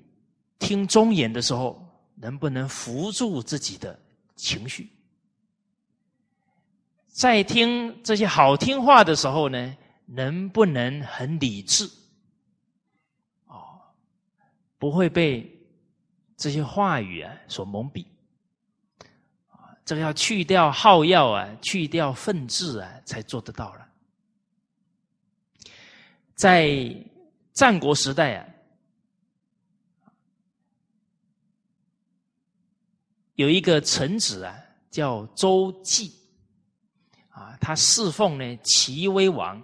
[0.59, 4.01] 听忠言的时候，能不能扶住自己的
[4.37, 4.89] 情绪？
[7.09, 11.85] 在听这些好听话的时候呢，能不能很理智？
[13.47, 13.81] 哦，
[14.79, 15.49] 不会被
[16.37, 18.05] 这些话语啊所蒙蔽。
[19.85, 23.87] 这个要去掉耗药啊，去掉粪质啊，才做得到了。
[26.35, 26.97] 在
[27.53, 28.49] 战国时代啊，
[33.35, 34.57] 有一个臣子啊，
[34.91, 36.13] 叫周季，
[37.29, 39.63] 啊，他侍奉呢齐威王。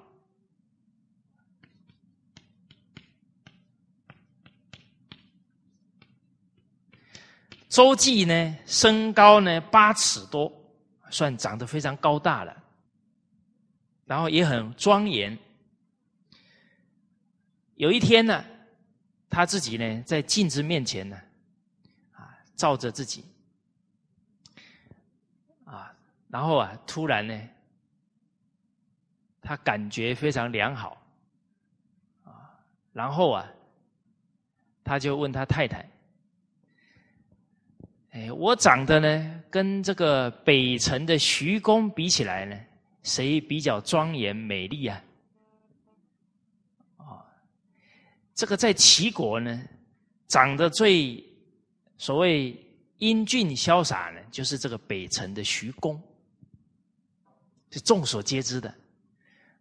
[7.70, 10.52] 周记呢，身高呢八尺多，
[11.08, 12.64] 算长得非常高大了，
[14.04, 15.38] 然后也很庄严。
[17.76, 18.44] 有一天呢，
[19.30, 21.16] 他自己呢在镜子面前呢，
[22.10, 23.24] 啊照着自己，
[25.64, 25.94] 啊，
[26.28, 27.40] 然后啊突然呢，
[29.40, 31.00] 他感觉非常良好，
[32.24, 32.50] 啊，
[32.92, 33.46] 然后啊，
[34.82, 35.88] 他就问他太太。
[38.10, 42.58] 哎，我长得呢，跟这个北辰的徐公比起来呢，
[43.04, 45.00] 谁比较庄严美丽啊？
[46.96, 47.22] 啊，
[48.34, 49.62] 这个在齐国呢，
[50.26, 51.24] 长得最
[51.98, 52.52] 所谓
[52.98, 56.02] 英俊潇洒呢，就是这个北辰的徐公，
[57.70, 58.74] 是众所皆知的。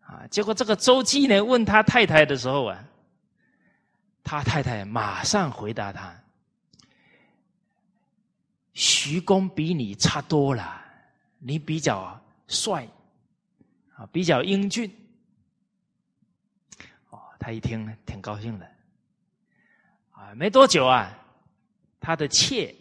[0.02, 2.84] 啊，结果这个周姬呢，问他太太的时候啊，
[4.24, 6.20] 他太太马上回答他。
[8.80, 10.82] 徐公比你差多了，
[11.38, 12.18] 你比较
[12.48, 12.88] 帅，
[13.94, 14.90] 啊，比较英俊。
[17.10, 18.66] 哦，他一听挺高兴的，
[20.12, 21.14] 啊，没多久啊，
[22.00, 22.74] 他的妾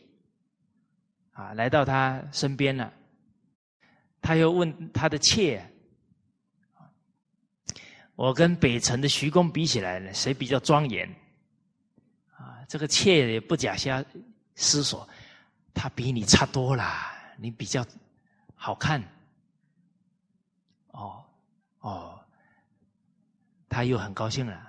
[1.33, 2.93] 啊来到他身边了，
[4.23, 5.69] 他又问他的妾
[8.15, 11.13] ：“我跟北辰的徐公比起来呢，谁比较庄严？”
[12.39, 14.05] 啊，这个妾也不假瞎
[14.55, 15.09] 思索。
[15.79, 16.85] 他比你差多了，
[17.37, 17.87] 你比较
[18.57, 19.01] 好看，
[20.91, 21.25] 哦，
[21.79, 22.21] 哦，
[23.69, 24.61] 他又很高兴了。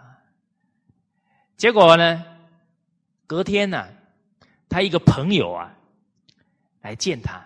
[1.57, 2.23] 结果呢，
[3.25, 3.89] 隔天呢，
[4.69, 5.75] 他一个朋友啊
[6.81, 7.43] 来见他，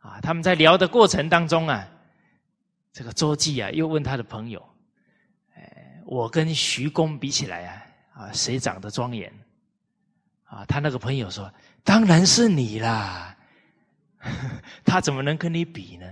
[0.00, 1.86] 啊，他们在聊的过程当中啊，
[2.94, 4.66] 这个周记啊又问他的朋友，
[5.54, 9.30] 哎，我跟徐公比起来啊，啊，谁长得庄严？
[10.44, 11.52] 啊，他那个朋友说，
[11.84, 13.36] 当然是你啦，
[14.84, 16.06] 他怎么能跟你比呢？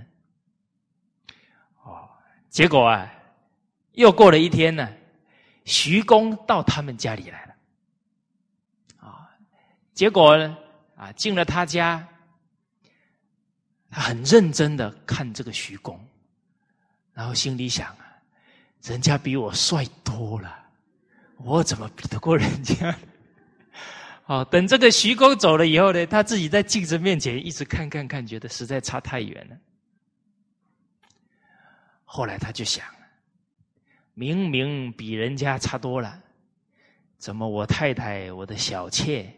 [1.83, 2.09] 哦，
[2.49, 3.11] 结果啊，
[3.93, 4.87] 又过了一天呢。
[5.63, 7.55] 徐公到他们家里来了，
[8.97, 9.29] 啊，
[9.93, 10.57] 结果呢，
[10.95, 12.05] 啊，进了他家，
[13.91, 16.03] 他很认真的看这个徐公，
[17.13, 18.05] 然后心里想啊，
[18.81, 20.65] 人家比我帅多了，
[21.37, 22.97] 我怎么比得过人家？
[24.31, 29.57] 哦，等这个徐公走了以后呢，他自己在镜子面前一直看看看，觉得实在差太远了。
[32.05, 32.85] 后来他就想。
[34.13, 36.21] 明明比人家差多了，
[37.17, 39.33] 怎么我太太、我的小妾，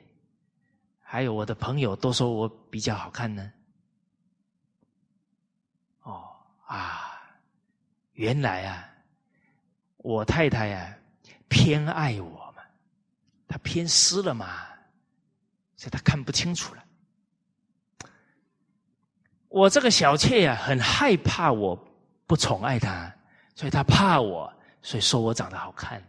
[1.02, 3.52] 还有我的朋友都说我比较好看呢？
[6.04, 6.24] 哦
[6.68, 7.20] 啊，
[8.14, 8.88] 原来啊，
[9.98, 10.96] 我太太呀
[11.48, 12.62] 偏爱我嘛，
[13.48, 14.68] 她偏私了嘛，
[15.84, 16.84] 所以她看不清楚了。
[19.50, 21.78] 我这个小妾呀很害怕我
[22.26, 23.14] 不宠爱她，
[23.54, 24.52] 所以她怕我。
[24.82, 26.02] 所以说我长得好看，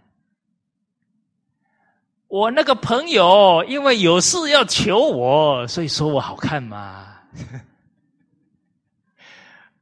[2.29, 7.21] 我那个朋友因为有事要求我，所以说我好看吗？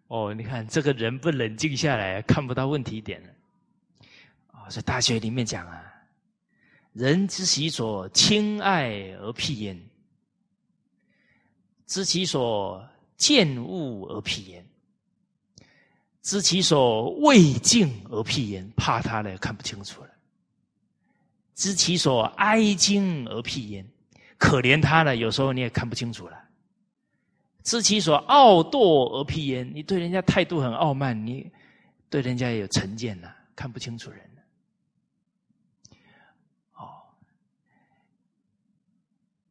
[0.09, 3.29] 哦，你看这个人不冷静下来，看不到问题点了。
[4.53, 5.92] 哦，在大学里面讲啊，
[6.93, 8.91] 人之其所亲爱
[9.21, 9.81] 而辟焉，
[11.87, 12.87] 知其所
[13.17, 14.67] 见恶而辟焉。
[16.23, 20.11] 知其所未敬而辟焉，怕他呢看不清楚了；
[21.57, 23.85] 知其所哀敬而辟焉，
[24.39, 26.37] 可怜他呢，有时候你也看不清楚了；
[27.65, 31.51] 知其所傲惰而辟焉，你对人家态度很傲慢，你
[32.09, 34.21] 对人家也有成见呐，看不清楚人
[36.75, 37.03] 哦，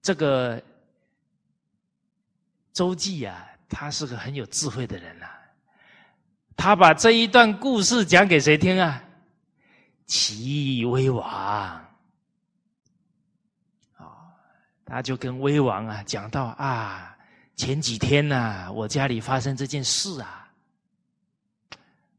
[0.02, 0.62] 这个
[2.74, 5.28] 周记啊，他是个很有智慧的人呐。
[6.56, 9.04] 他把这一段故事讲给谁听啊？
[10.06, 11.90] 齐威王啊，
[14.86, 17.16] 他就跟威王啊讲到啊，
[17.56, 20.52] 前几天呐，我家里发生这件事啊，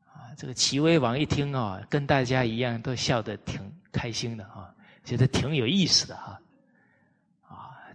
[0.07, 3.61] 啊，这个齐威王一听哦，跟大家一样都笑得挺
[3.93, 4.75] 开心的啊，
[5.05, 6.41] 觉得挺有意思的哈，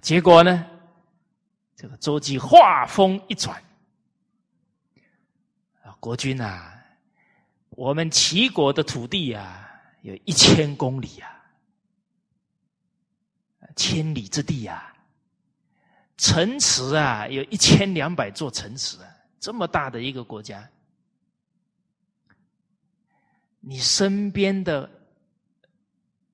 [0.01, 0.65] 结果呢，
[1.75, 3.61] 这个周姬话锋一转。
[5.99, 6.71] 国君呐，
[7.69, 9.67] 我们齐国的土地啊，
[10.01, 11.43] 有一千公里啊，
[13.75, 14.95] 千里之地啊，
[16.15, 20.69] 城池啊，有一千两百座城池啊，这么大的一个国家，
[23.59, 24.89] 你身边的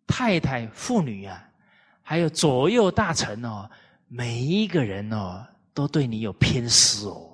[0.05, 1.49] 太太、妇女啊，
[2.13, 3.67] 还有左右大臣哦，
[4.07, 5.43] 每一个人哦，
[5.73, 7.27] 都对你有偏私哦。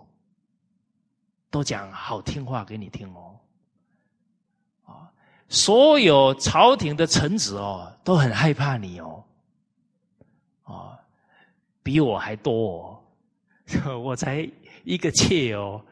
[1.52, 3.38] 都讲好听话给你听哦，
[4.86, 5.12] 啊，
[5.50, 9.22] 所有朝廷的臣子哦都很害怕你哦，
[10.64, 10.98] 啊，
[11.84, 13.04] 比我还多，
[13.84, 14.50] 哦， 我才
[14.86, 15.84] 一个妾哦，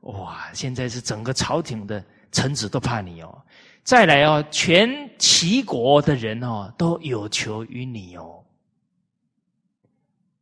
[0.00, 3.42] 哇，现在是整个朝廷的臣子都怕你哦，
[3.90, 8.40] 再来哦，全齐国的人哦都有求于你哦，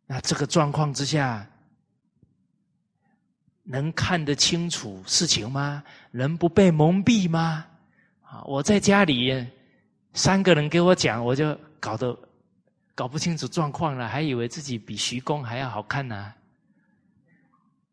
[0.04, 1.48] 那这个状况之下。
[3.64, 5.82] 能看得清楚事情吗？
[6.10, 7.64] 能不被蒙蔽吗？
[8.22, 8.42] 啊！
[8.44, 9.46] 我在家里，
[10.12, 12.14] 三个人给我讲，我就搞得
[12.94, 16.34] 搞不清楚状况了，还以为自己比徐公还要好看呢。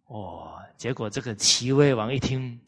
[0.08, 2.60] 哦，结果这个齐威王一听，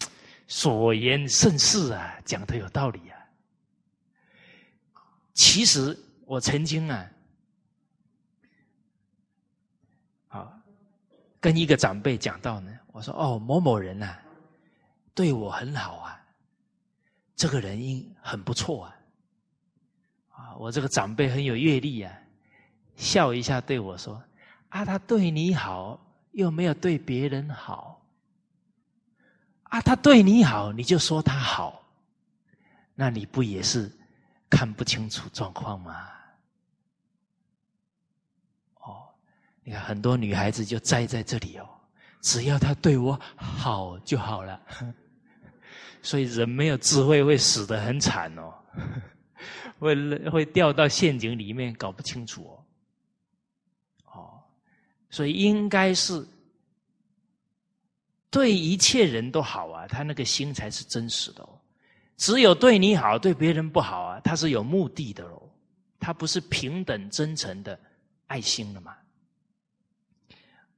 [0.47, 3.19] 所言甚是啊，讲的有道理啊。
[5.33, 7.11] 其实我曾经啊。
[11.39, 14.17] 跟一个长辈讲到呢，我说：“哦，某某人呐，
[15.13, 16.19] 对我很好啊，
[17.35, 18.97] 这个人应很不错啊。”
[20.33, 22.11] 啊，我这个长辈很有阅历啊，
[22.95, 24.21] 笑一下对我说
[24.69, 27.96] ：“啊，他对你好，又没有对别人好。
[29.69, 31.83] 啊，他对你好，你就说他好，
[32.95, 33.91] 那你不也是
[34.49, 36.09] 看不清楚状况吗？”
[38.79, 39.07] 哦
[39.63, 41.67] 你看，很多女孩子就栽在这里哦，
[42.21, 44.59] 只要他对我好就好了。
[46.01, 48.53] 所以人没有智慧会死得很惨哦，
[49.79, 52.63] 会会掉到陷阱里面，搞不清楚哦。
[54.13, 54.41] 哦，
[55.09, 56.25] 所以应该是
[58.29, 61.49] 对一切人都好啊，他那个心才是真实的哦。
[62.17, 65.49] 只有对你好，对别人不好啊，他是有目的的喽，
[65.99, 67.79] 他不是平等真诚的
[68.25, 68.95] 爱心了嘛。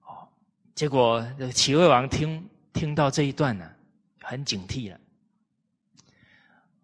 [0.05, 0.27] 哦，
[0.75, 3.71] 结果齐威王听听到这一段呢，
[4.21, 4.99] 很警惕了。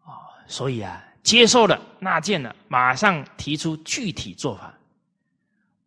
[0.06, 0.14] 哦
[0.48, 4.74] 所以啊，接受了纳谏了，马上提出具体做法。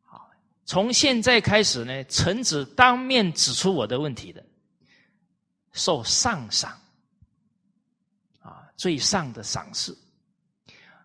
[0.04, 0.28] 好，
[0.66, 4.44] 从现在开始呢，臣子当面指出我的问题的，
[5.72, 6.78] 受上赏，
[8.40, 9.92] 啊，最上的赏赐；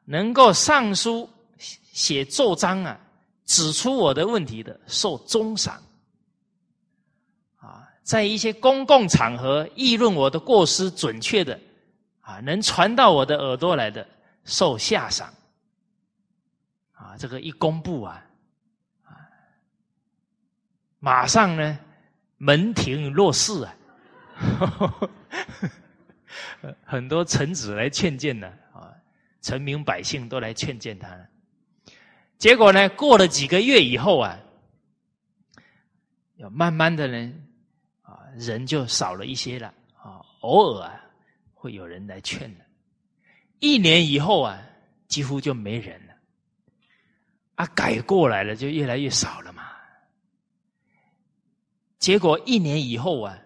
[0.05, 1.29] 能够上书
[1.91, 2.99] 写奏章啊，
[3.45, 5.81] 指出我的问题的，受中赏。
[7.57, 11.59] 啊，在一些公共场合议论我的过失准确的。
[12.21, 14.07] 啊，能传到我的耳朵来的，
[14.45, 15.33] 受下赏。
[16.93, 18.25] 啊，这个一公布啊，
[19.03, 19.11] 啊，
[20.99, 21.77] 马上呢，
[22.37, 23.75] 门庭若市啊，
[26.83, 28.93] 很多臣子来劝谏呢，啊，
[29.41, 31.15] 臣民百姓都来劝谏他。
[32.37, 34.39] 结果呢，过了几个月以后啊，
[36.37, 37.33] 要慢慢的呢，
[38.01, 40.99] 啊，人就少了一些了，啊，偶尔啊。
[41.55, 42.65] 会有人来劝的，
[43.59, 44.61] 一年以后啊，
[45.07, 46.13] 几乎就没人了。
[47.55, 49.71] 啊，改过来了，就越来越少了嘛。
[51.99, 53.39] 结果一年以后啊，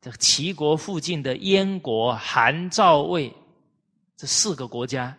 [0.00, 3.32] 这齐国附近的燕国、韩、赵、魏
[4.16, 5.16] 这四个国家，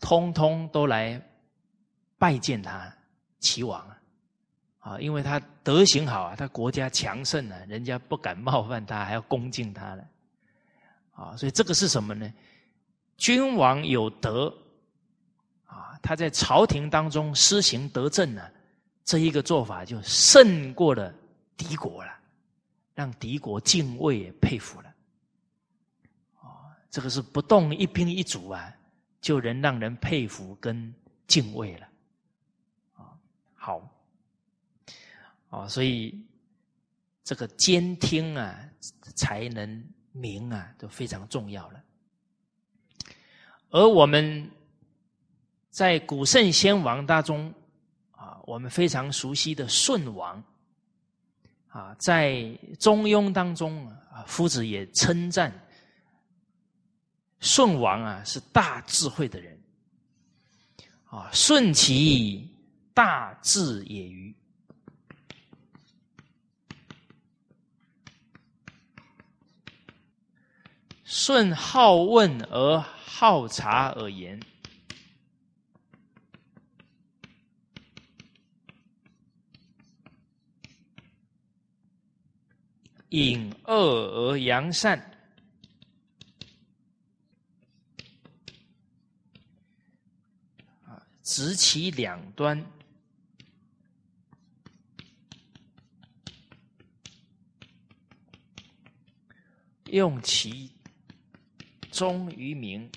[0.00, 1.20] 通通都来
[2.18, 2.92] 拜见他
[3.40, 3.98] 齐王啊，
[4.78, 10.04] 啊，因为他德行好啊，他国家强盛啊，人家不敢冒犯他，还要恭敬他呢。
[11.12, 12.32] 啊，所以这个是什么呢？
[13.16, 14.52] 君王有德，
[15.66, 18.42] 啊，他在朝廷当中施行德政呢，
[19.04, 21.14] 这一个做法就胜过了
[21.56, 22.12] 敌国了，
[22.94, 24.94] 让敌国敬畏佩服了。
[26.40, 28.72] 啊，这个是不动一兵一卒啊，
[29.20, 30.94] 就能让人佩服跟
[31.26, 31.88] 敬畏了。
[32.94, 33.12] 啊，
[33.54, 33.88] 好，
[35.50, 36.18] 啊，所以
[37.22, 38.58] 这个监听啊，
[39.14, 39.84] 才能。
[40.16, 41.82] 明啊，都非常重要了。
[43.70, 44.48] 而我们
[45.70, 47.52] 在古圣先王当中
[48.12, 50.40] 啊，我们非常熟悉的舜王
[51.74, 52.30] 啊，在
[52.78, 55.52] 《中庸》当中啊，夫子也称赞
[57.40, 59.60] 舜王啊是大智慧的人
[61.06, 62.48] 啊，顺其
[62.94, 64.32] 大智也于。
[71.02, 74.40] 舜好问而好察而言，
[83.14, 84.98] 隐恶而扬善，
[90.84, 92.60] 啊，执其两端，
[99.92, 100.72] 用其。
[101.92, 102.90] 忠于民，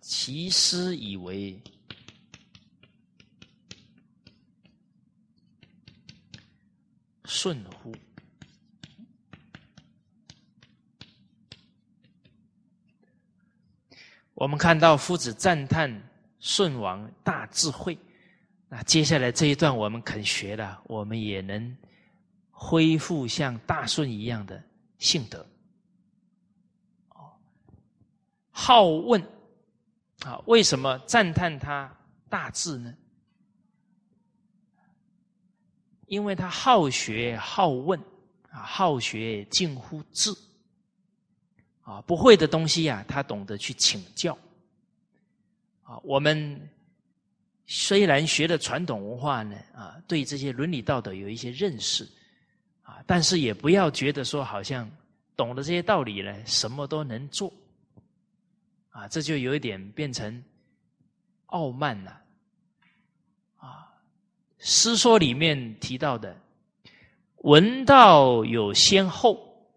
[0.00, 1.60] 其师以为
[7.34, 7.92] 顺乎？
[14.34, 15.90] 我们看到夫子赞叹
[16.38, 17.98] 舜王大智慧。
[18.68, 21.76] 那接下来这一段我们肯学了，我们也能
[22.52, 24.62] 恢复像大顺一样的
[24.98, 25.44] 性德。
[27.08, 27.32] 哦，
[28.52, 29.20] 好问
[30.24, 31.92] 啊，为什么赞叹他
[32.28, 32.94] 大智呢？
[36.06, 37.98] 因为他好学好问
[38.50, 40.30] 啊，好学近乎智
[41.82, 44.36] 啊，不会的东西呀，他懂得去请教
[45.82, 46.70] 啊，我们。
[47.66, 52.06] 虽然学的传统文化呢，啊，对这些伦理道德有一些认识，
[52.82, 54.86] 啊，但是也不要觉得说好像
[55.34, 57.50] 懂得这些道理呢，什么都能做，
[58.90, 60.44] 啊，这就有一点变成
[61.46, 62.20] 傲慢了，
[64.66, 66.34] 诗说里面提到的
[67.44, 69.68] “闻道有先后，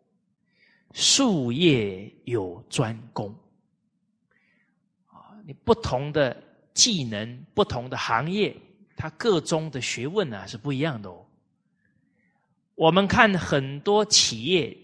[0.94, 3.36] 术业有专攻”，
[5.12, 6.44] 啊，你不同的。
[6.78, 8.56] 技能不同的行业
[8.96, 11.26] 它各中的学问呢是不一样的哦。
[12.76, 14.78] 我们看很多企业，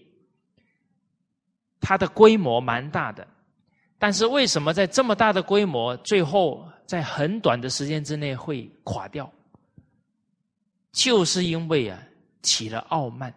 [1.80, 3.24] 它的规模蛮大的，
[3.96, 9.32] 但是为什么在这么大的规模，最后在很短的时间之内会垮掉？
[10.94, 12.00] 就是因为啊，
[12.40, 13.34] 起了傲慢，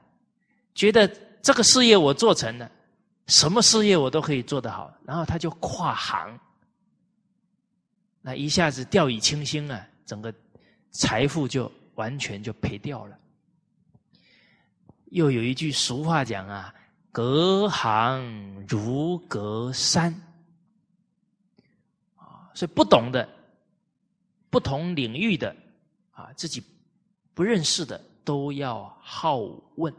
[0.75, 1.07] 觉得
[1.41, 2.71] 这个事业我做成了，
[3.25, 6.39] 什么事业我都可以做得好，然后他就跨行，
[8.21, 10.31] 那一下子掉以轻心啊，整个
[10.91, 13.17] 财富就完全就赔掉了。
[15.05, 16.71] 又有一句俗话讲啊
[17.11, 18.21] ，“隔行
[18.67, 20.13] 如隔山”，
[22.17, 23.27] 啊，所以不懂的、
[24.51, 25.55] 不同领域的
[26.11, 26.61] 啊，自己
[27.37, 29.37] 不认识的都要好
[29.75, 29.93] 问，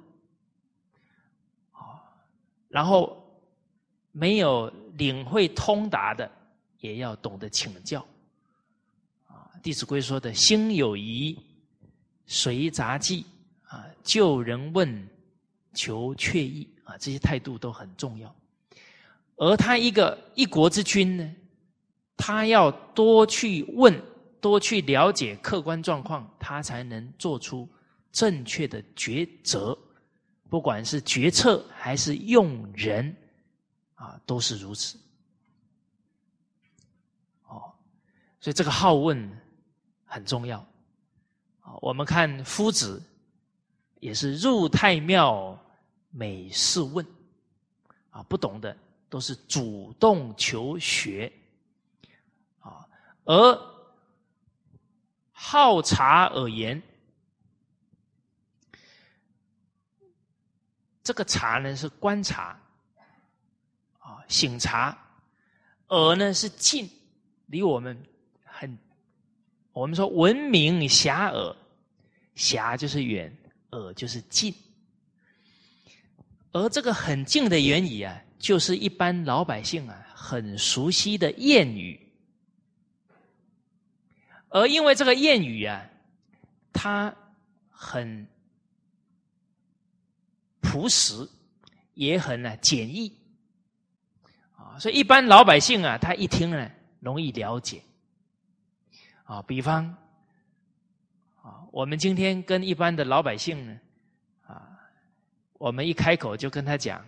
[1.70, 2.02] 啊，
[2.68, 3.16] 然后
[4.10, 6.28] 没有领会通达的，
[6.80, 8.04] 也要懂得请教。
[9.28, 11.38] 啊，《弟子规》说的“心有疑，
[12.26, 13.24] 随杂记”。
[13.70, 15.08] 啊，救人问，
[15.74, 18.34] 求确意啊，这些态度都很重要。
[19.36, 21.34] 而他一个一国之君呢，
[22.16, 23.94] 他要多去问，
[24.40, 27.68] 多去了解客观状况，他才能做出
[28.12, 29.76] 正确的抉择。
[30.48, 33.14] 不管是决策还是用人，
[33.94, 34.98] 啊，都是如此。
[37.46, 37.72] 哦，
[38.40, 39.30] 所以这个好问
[40.04, 40.58] 很重要。
[41.60, 43.02] 啊，我们看夫子。
[44.00, 45.58] 也是入太庙，
[46.10, 47.04] 每事问，
[48.10, 48.76] 啊，不懂的
[49.08, 51.32] 都是主动求学，
[52.60, 52.86] 啊，
[53.24, 53.52] 而
[55.40, 56.82] 好茶而言，
[61.04, 62.60] 这个茶呢是观察，
[64.00, 64.98] 啊，醒茶，
[65.86, 66.90] 耳呢是近，
[67.46, 67.96] 离我们
[68.44, 68.76] 很，
[69.72, 71.56] 我们说闻名遐迩，
[72.36, 73.32] 遐就是远。
[73.70, 74.54] 耳就是近，
[76.52, 82.07] 而这个很近的言语啊，就是一般老百姓啊很熟悉的谚语。
[84.50, 85.84] 而因为这个谚语啊，
[86.72, 87.14] 它
[87.70, 88.26] 很
[90.60, 91.28] 朴实，
[91.94, 93.12] 也很呢简易
[94.56, 96.70] 啊，所以一般老百姓啊，他一听呢
[97.00, 97.82] 容易了解
[99.24, 99.84] 啊，比方
[101.42, 101.66] 啊。
[101.72, 103.80] 我们今天跟一般的老百姓呢，
[104.46, 104.68] 啊，
[105.54, 106.98] 我们一开口就跟他讲，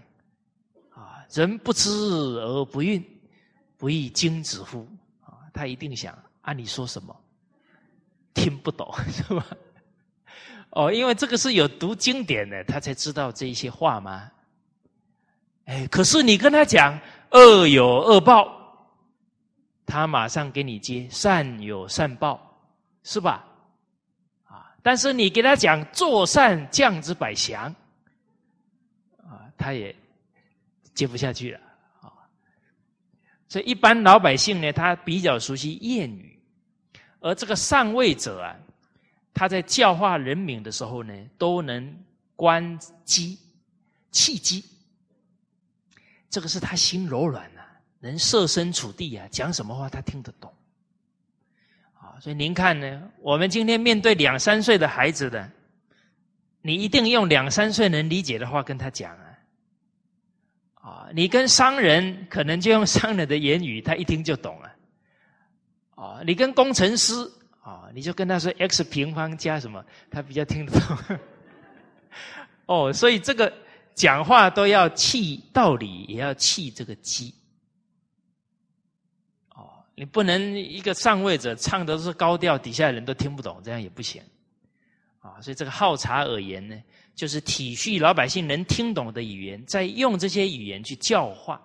[0.91, 3.03] 啊，人不知而不愠，
[3.77, 4.87] 不亦君子乎？
[5.23, 7.15] 啊，他一定想啊，你说什么？
[8.35, 9.47] 听不懂 是吧？
[10.71, 14.31] 哦，因为这个是有读经典的，他才知道这一些话吗？
[15.67, 16.99] 哎，可是你跟他讲
[17.31, 18.51] 恶有恶报，
[19.85, 22.41] 他马上给你接善有善报，
[23.03, 23.45] 是吧？
[24.47, 27.75] 啊但是你给他讲做善降之百祥，
[29.19, 29.95] 啊，他也
[30.95, 31.61] 接不下去了
[32.01, 32.11] 啊。
[33.49, 36.40] 所以一般老百姓呢，他比较熟悉谚语，
[37.21, 38.57] 而这个上位者啊，
[39.33, 41.95] 他在教化人民的时候呢，都能
[42.35, 43.39] 观机、
[44.11, 44.65] 气机，
[46.31, 47.67] 这个是他心柔软啊，
[48.01, 50.53] 能设身处地啊，讲什么话他听得懂。
[51.95, 55.51] 啊所以您看呢，我们今天面对两三岁的孩子的，
[56.63, 59.27] 你一定用两三岁能理解的话跟他讲啊。
[60.75, 64.70] 啊，你跟商人可能就用商人的言语，他一听就懂了。
[66.01, 67.13] 啊你跟工程师
[67.63, 71.19] 啊，你就跟他说 x 平方加什么，他比较听得懂。
[72.65, 73.53] 哦，所以这个
[73.95, 77.35] 讲话都要气道理，也要气这个机。
[79.51, 84.23] 哦你不能一个上位者唱的都是高调，底下的人都听不懂，这样也不行
[85.21, 85.39] 啊！
[85.43, 86.83] 所以这个好茶而言呢，
[87.15, 91.61] 就是体恤老百姓能听懂的语言，在用这些语言去教化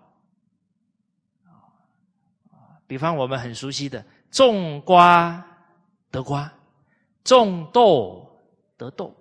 [2.52, 2.76] 啊！
[2.86, 5.46] 比方我们很熟悉的“种瓜
[6.12, 6.52] 得瓜，
[7.24, 8.28] 种豆
[8.78, 9.16] 得豆”，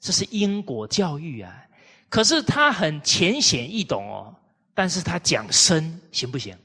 [0.00, 1.66] 这是因果教育啊。
[2.08, 4.34] 可是它很浅显易懂哦，
[4.74, 6.56] 但是它讲深行不行？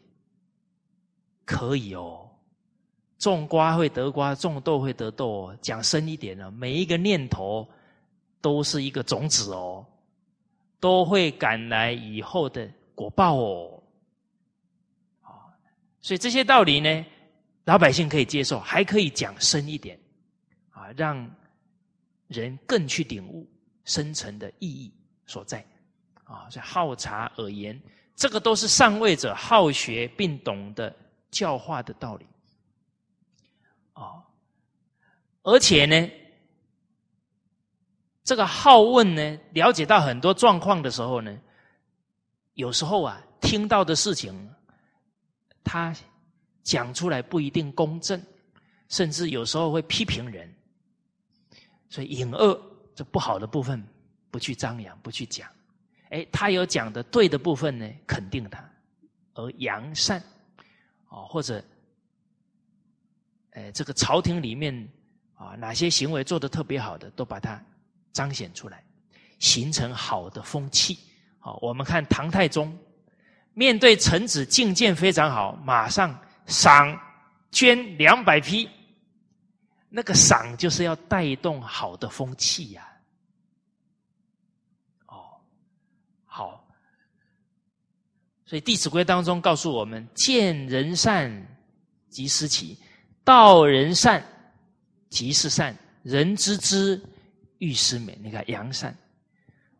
[1.45, 2.27] 可以哦，
[3.19, 5.55] 种瓜会得瓜，种豆会得豆。
[5.61, 7.67] 讲深一点呢，每一个念头
[8.41, 9.85] 都是一个种子哦，
[10.79, 13.83] 都会赶来以后的果报哦。
[15.21, 15.53] 啊，
[16.01, 17.05] 所以这些道理呢，
[17.65, 19.99] 老百姓可以接受，还可以讲深一点，
[20.71, 21.29] 啊，让
[22.27, 23.45] 人更去领悟
[23.83, 24.91] 深层的意义
[25.25, 25.63] 所在。
[26.23, 27.79] 啊，所以好察而言，
[28.15, 30.95] 这个都是上位者好学并懂得。
[31.31, 32.25] 教化的道理，
[33.91, 34.23] 啊，
[35.43, 36.09] 而且呢，
[38.23, 41.37] 这个好问呢，了解到很多状况的时候呢，
[42.53, 44.49] 有时候啊，听到的事情，
[45.61, 45.93] 他
[46.65, 48.21] 讲出来不一定公正，
[48.89, 50.53] 甚至有时候会批评人，
[51.87, 52.59] 所以隐恶
[52.95, 53.81] 这不好的部分
[54.31, 55.47] 不去张扬，不去讲。
[56.09, 58.67] 哎，他有讲的对的部分呢，肯定他，
[59.35, 60.21] 而扬善，
[61.09, 61.63] 哦，或者，
[63.51, 64.87] 哎，这个朝廷里面
[65.35, 67.63] 啊，哪些行为做的特别好的，都把它
[68.11, 68.83] 彰显出来，
[69.37, 70.97] 形成好的风气。
[71.37, 72.75] 好，我们看唐太宗，
[73.53, 76.99] 面对臣子进谏非常好，马上赏
[77.51, 78.69] 捐两百匹，
[79.89, 82.87] 那个赏就是要带动好的风气呀。
[85.07, 85.39] 哦，
[86.25, 86.65] 好
[88.45, 91.31] 所以《弟子规》当中告诉我们：见人善
[92.09, 92.77] 即思齐，
[93.23, 94.23] 道人善
[95.09, 97.01] 即是善，人知之
[97.57, 98.17] 欲思美。
[98.21, 98.95] 你看扬善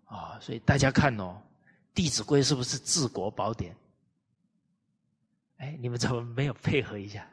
[0.05, 1.39] 啊，所以大家看哦，
[1.93, 3.75] 《弟子规》是不是治国宝典？
[5.57, 7.25] 哎，你们怎么没有配合一下？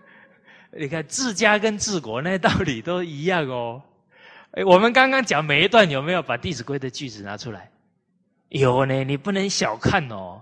[0.72, 3.82] 你看治家跟治国那道理都一样哦。
[4.52, 7.70] 哎，我们刚刚讲每一段有没有把《弟子规》的句子拿出来？
[8.48, 10.40] 有呢，你不能小看哦。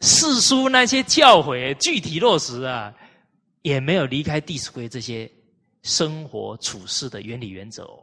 [0.00, 2.92] 四书那些教诲具体落实啊，
[3.62, 5.30] 也没有离开《弟子规》这些
[5.82, 8.02] 生活处事的原理原则哦。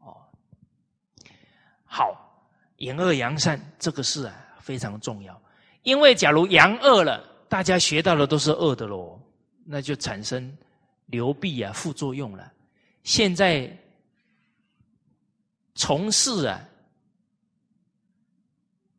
[0.00, 0.16] 哦，
[1.84, 2.44] 好，
[2.76, 5.42] 隐恶扬善这个事啊非常重要，
[5.82, 9.20] 因为假如扬恶了，大家学到的都是恶的喽，
[9.64, 10.56] 那就产生
[11.06, 12.52] 流弊啊副作用了。
[13.02, 13.70] 现在
[15.74, 16.60] 从事啊。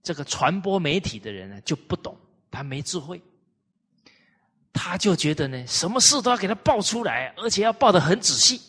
[0.02, 2.18] 这个传播媒体的人呢就不懂，
[2.50, 3.22] 他没智慧，
[4.74, 8.60] 他就觉得呢，什么事都要给他报出来，而且要报的很仔细。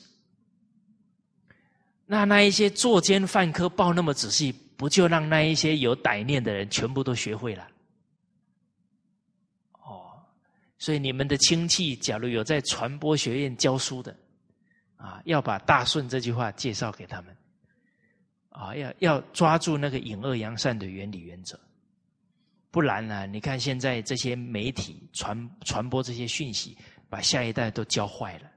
[2.04, 7.66] 那那一些作奸犯科报那么仔细，不就让那一些有歹念的人全部都学会了？
[9.80, 10.20] 哦，
[10.80, 14.16] 所以你们的亲戚假如有在传播学院教书的，
[14.96, 17.36] 啊，要把大顺这句话介绍给他们。
[18.48, 21.58] 啊，要要抓住那个隐恶扬善的原理原则，
[22.70, 23.26] 不然呢？
[23.26, 26.76] 你看现在这些媒体传传播这些讯息，
[27.08, 28.50] 把下一代都教坏了，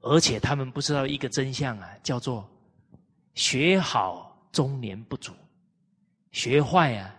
[0.00, 2.48] 而且他们不知道一个真相啊，叫做
[3.34, 5.32] 学好中年不足，
[6.30, 7.14] 学坏啊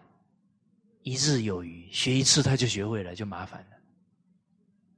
[1.03, 3.76] 一日有余，学一次他就学会了，就麻烦了。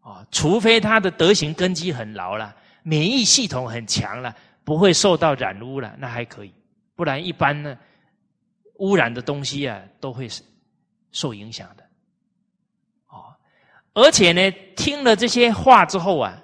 [0.02, 6.54] 啊，除非他的德行根基很牢了，免疫系统很强了，不会受到染污了，那还可以。
[6.96, 7.78] 不然，一般呢，
[8.78, 10.28] 污染的东西啊，都会
[11.12, 11.84] 受影响的。
[13.08, 13.34] 哦，
[13.94, 16.42] 而且呢，听了这些话之后啊，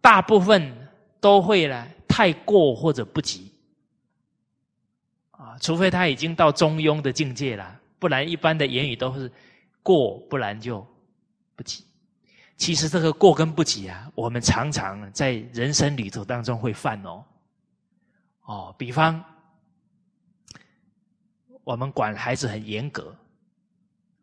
[0.00, 0.88] 大部分
[1.20, 3.52] 都会呢太过或者不及。
[5.30, 9.30] 啊，除非他已经到中庸的境界了，不然一般的言语都是
[9.82, 10.86] 过，不然就
[11.54, 11.84] 不及。
[12.58, 17.24] 其实这个过跟不及啊，我们常常在人生旅途当中会犯哦。
[18.42, 19.24] 哦，比方。
[21.64, 23.14] 我们管孩子很严格，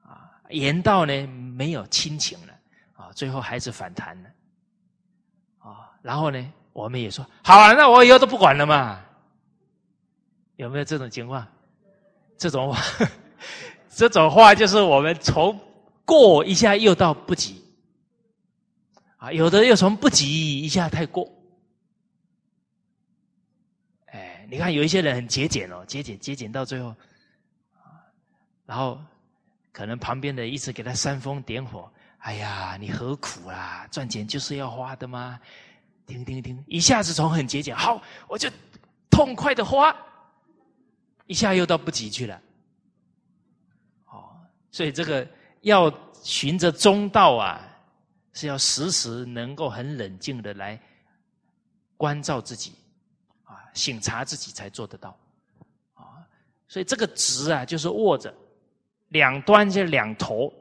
[0.01, 2.53] 啊，严到呢没有亲情了，
[2.95, 4.29] 啊，最后孩子反弹了，
[5.59, 8.99] 啊，然后呢，我们也说好啊，那我以后都不管了嘛，
[10.55, 11.45] 有没有这种情况？
[12.35, 12.81] 这种话，
[13.89, 15.59] 这种话就是我们从
[16.03, 17.63] 过一下又到不及，
[19.31, 21.31] 有的又从不急一下太过，
[24.07, 26.95] 哎，你看有一些人很节俭哦，节俭节俭到最后。
[28.65, 28.99] 然后，
[29.71, 31.91] 可能旁边的一直给他煽风点火。
[32.17, 33.87] 哎呀，你何苦啦？
[33.91, 35.39] 赚钱就是要花的吗？
[36.07, 38.49] 停停停，一下子从很节俭，好，我就
[39.11, 39.95] 痛快的花，
[41.27, 42.41] 一下又到不急去了。
[44.07, 44.35] 哦，
[44.71, 45.27] 所以这个
[45.61, 47.61] 要循着中道啊，
[48.35, 50.79] 是要时时能够很冷静的来
[51.97, 52.75] 关照自己，
[53.45, 55.17] 啊，醒察自己才做得到。
[55.95, 56.21] 啊，
[56.67, 58.31] 所以这个直啊，就是握着。
[59.09, 60.51] 两端就两头，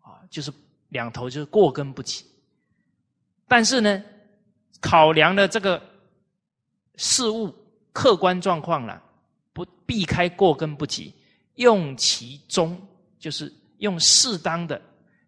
[0.00, 0.50] 啊，就是
[0.88, 2.24] 两头就是过跟不及。
[3.46, 4.02] 但是呢，
[4.80, 5.82] 考量了这个
[6.96, 7.54] 事物
[7.92, 9.02] 客观状况了，
[9.52, 11.12] 不避开过跟不及，
[11.56, 12.80] 用其中，
[13.18, 14.80] 就是用适当的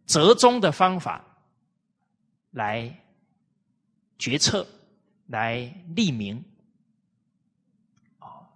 [0.06, 1.22] 折中的方法
[2.54, 2.88] 来
[4.16, 4.66] 决策、
[5.26, 5.60] 来
[5.94, 6.42] 立名。
[8.20, 8.46] 哦，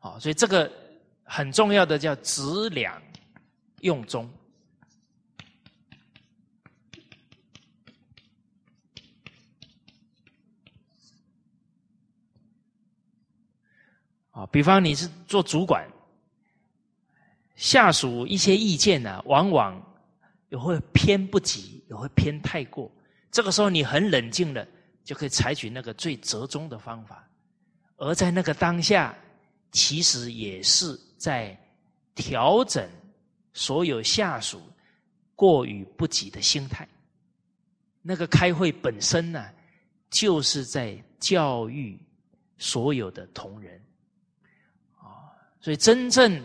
[0.00, 0.70] 哦，所以这个
[1.24, 3.02] 很重要的叫执两
[3.80, 4.30] 用中。
[14.30, 15.88] 啊，比方你是做主管，
[17.56, 19.74] 下属一些意见呢、往往
[20.50, 22.92] 也会偏不及，也会偏太过。
[23.30, 24.66] 这个时候你很冷静的，
[25.04, 27.28] 就可以采取那个最折中的方法，
[27.96, 29.14] 而在那个当下，
[29.72, 31.58] 其实也是在
[32.14, 32.88] 调整
[33.52, 34.62] 所有下属
[35.34, 36.88] 过于不及的心态。
[38.00, 39.44] 那个开会本身呢，
[40.10, 42.00] 就是在教育
[42.56, 43.78] 所有的同仁
[44.96, 45.28] 啊，
[45.60, 46.42] 所以真正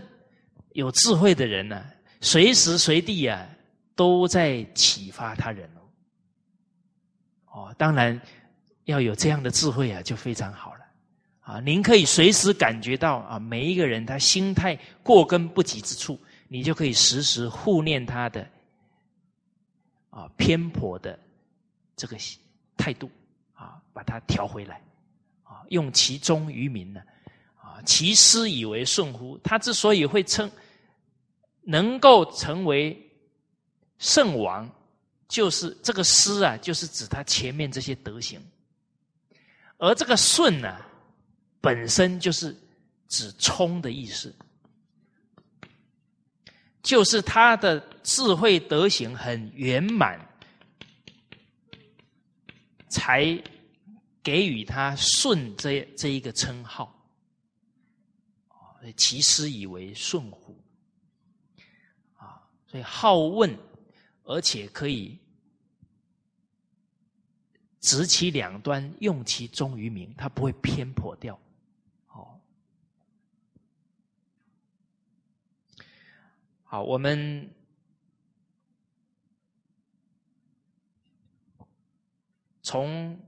[0.74, 1.86] 有智慧的人呢，
[2.20, 3.48] 随时随地啊，
[3.96, 5.83] 都在启发他人哦。
[7.54, 8.20] 哦，当然
[8.86, 10.80] 要有这样的智慧啊，就非常好了
[11.42, 11.60] 啊！
[11.60, 18.50] 您可以随时感觉到啊，每一个人他心态过跟不及之处，你就可以时时护念他的
[20.10, 21.18] 啊偏颇的
[21.96, 22.18] 这个
[22.76, 23.08] 态度
[23.54, 24.82] 啊，把它调回来
[25.44, 27.02] 啊，用其中于民呢
[27.56, 29.38] 啊，其师以为顺乎？
[29.44, 30.52] 他之所以会称
[31.62, 33.00] 能够成为
[34.00, 34.68] 圣王。
[35.28, 38.40] 就是这个师啊，就是指他前面这些德行，
[39.78, 40.78] 而这个顺呢，
[41.60, 42.56] 本身就是
[43.08, 44.36] 指冲的意思，
[46.84, 50.20] 就是他的智慧德行很圆满，
[52.90, 53.42] 才
[54.22, 56.92] 给予他顺这这一个称号。
[58.98, 60.62] 其师以为顺乎？
[62.18, 63.58] 啊，所以好问。
[64.26, 65.20] 而且可以
[67.82, 71.38] 执其两端，用其中于民，它不会偏颇掉。
[72.06, 72.40] 好，
[76.64, 77.54] 好，我们
[82.62, 83.20] 从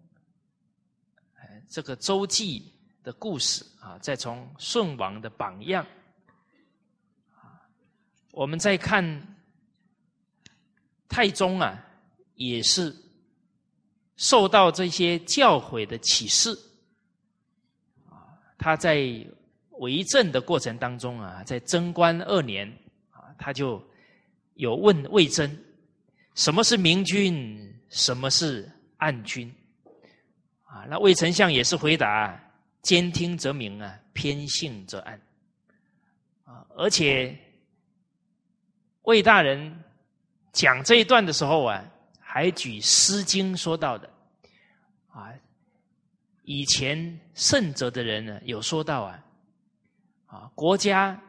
[1.67, 2.73] 这个周记
[3.03, 5.85] 的故事啊，再从舜王的榜样，
[8.31, 9.34] 我们再看。
[11.15, 11.81] 太宗啊，
[12.33, 12.93] 也是
[14.17, 16.51] 受到这些教诲的启示
[18.09, 18.35] 啊。
[18.57, 19.25] 他在
[19.79, 22.69] 为政的过程当中啊，在贞观二年
[23.11, 23.81] 啊，他就
[24.55, 25.49] 有问魏征：
[26.33, 27.73] 什么是明君？
[27.87, 29.49] 什么是暗君？
[30.65, 32.37] 啊，那魏丞相也是回答：
[32.81, 35.21] 兼听则明啊，偏信则暗。
[36.43, 37.39] 啊，而且
[39.03, 39.81] 魏大人。
[40.55, 41.85] 讲这一段的时候啊，
[42.17, 44.09] 还举《诗经》说到的
[45.09, 45.33] 啊，
[46.43, 49.25] 以前圣哲的人呢，有说到啊，
[50.27, 51.21] 啊，国家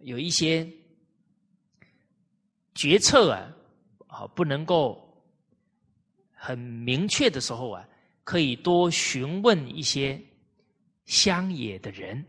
[0.00, 0.70] 有一些
[2.74, 3.48] 决策啊，
[4.06, 5.02] 啊，不能够
[6.34, 7.88] 很明确的时候啊，
[8.22, 10.22] 可以多询问一些
[11.06, 12.22] 乡野的人，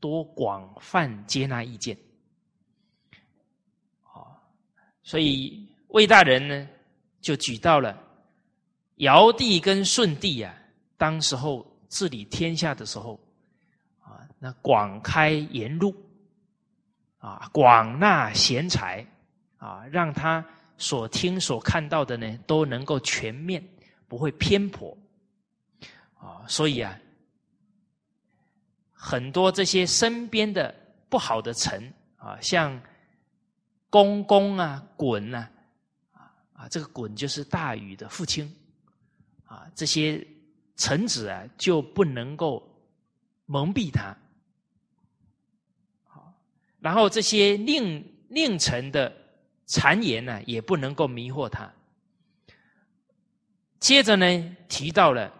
[0.00, 1.96] 多广泛接纳意见。
[5.04, 6.68] 所以魏大人呢，
[7.20, 7.98] 就举到了
[8.96, 10.54] 尧帝跟舜帝啊，
[10.96, 13.18] 当时候治理天下的时候，
[14.02, 15.94] 啊，那广开言路，
[17.18, 19.06] 啊，广纳贤才，
[19.58, 20.44] 啊，让他
[20.76, 23.62] 所听所看到的呢，都能够全面，
[24.08, 24.96] 不会偏颇，
[26.18, 26.98] 啊，所以啊，
[28.92, 30.74] 很多这些身边的
[31.08, 32.80] 不好的臣啊，像。
[33.90, 35.50] 公公啊，鲧，啊
[36.58, 38.52] 啊，这个鲧就是大禹的父亲，
[39.44, 40.26] 啊，这些
[40.74, 42.60] 臣子啊就不能够
[43.46, 44.12] 蒙蔽他，
[46.02, 46.34] 好，
[46.80, 49.14] 然后这些佞佞臣的
[49.68, 51.72] 谗言呢，也不能够迷惑他。
[53.78, 55.32] 接着呢，提到了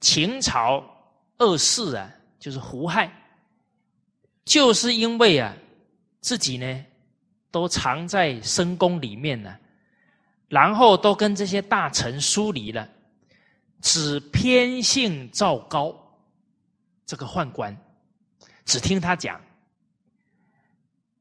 [0.00, 0.84] 秦朝
[1.38, 3.10] 二世啊，就是胡亥，
[4.44, 5.56] 就是因为啊。
[6.20, 6.86] 自己呢，
[7.54, 9.56] 都藏在深宫里面呢，
[10.48, 12.88] 然后都跟这些大臣疏离了，
[13.80, 15.94] 只偏信赵高
[17.06, 17.76] 这个宦官，
[18.64, 19.40] 只听他讲。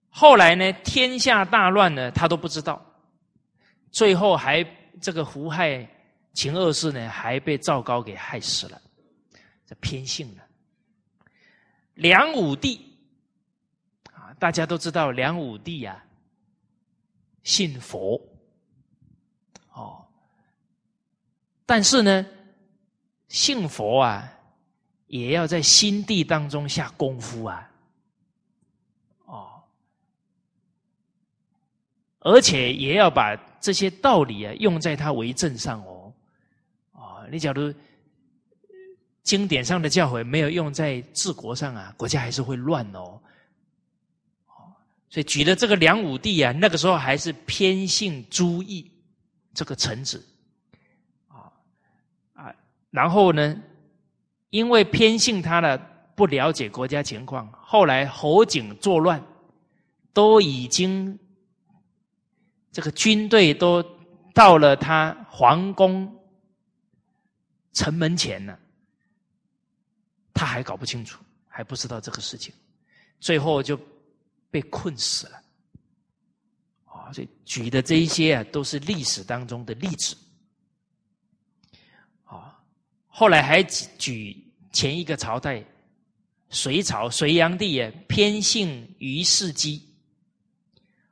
[0.10, 2.84] 后来呢，天下大乱呢，他都不知道，
[3.92, 4.66] 最后还
[5.00, 5.88] 这个胡亥
[6.34, 8.82] 秦二世呢，还被赵高给害死了，
[9.68, 10.44] 这偏信了。
[11.94, 12.90] 梁武帝。
[14.40, 16.04] 大家都知道梁武帝啊，
[17.44, 18.20] 信佛，
[19.74, 20.06] 哦，
[21.66, 22.26] 但是呢，
[23.28, 24.32] 信佛啊，
[25.08, 27.70] 也要在心地当中下功夫啊，
[29.26, 29.62] 哦，
[32.20, 36.14] 而且也要把这些道理啊用在他为政上哦，
[36.94, 37.74] 啊，你假如
[39.22, 43.22] 经典上的教诲没有用在治国上啊，国家还是会乱哦。
[45.14, 48.92] 所以举的这个梁武帝啊，那个时候还是偏信朱毅
[49.54, 50.26] 这个臣子，
[51.28, 51.54] 啊
[52.34, 52.52] 啊，
[52.90, 53.56] 然后呢，
[54.50, 55.78] 因为偏信他呢，
[56.16, 59.24] 不了解国家情况，后来侯景作乱，
[60.14, 61.20] 都已经
[62.72, 63.86] 这个军队都
[64.34, 66.12] 到了他皇宫
[67.72, 68.58] 城门前了，
[70.34, 72.52] 他还搞不清楚，还不知道这个事情，
[73.20, 73.80] 最后就。
[74.54, 75.44] 被困死了，
[76.86, 77.12] 啊！
[77.12, 80.16] 所以举的这一些啊，都是历史当中的例子，
[82.24, 82.64] 啊。
[83.08, 85.66] 后来还举前一个朝代，
[86.50, 89.82] 隋朝隋炀帝啊，偏信于世基，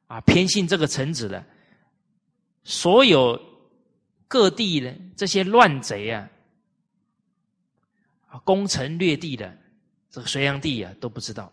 [0.05, 1.43] 啊，偏信这个臣子的，
[2.63, 3.41] 所有
[4.27, 6.29] 各地的这些乱贼，啊，
[8.43, 9.57] 攻城略地的
[10.11, 11.51] 这个隋炀帝啊，都不知道。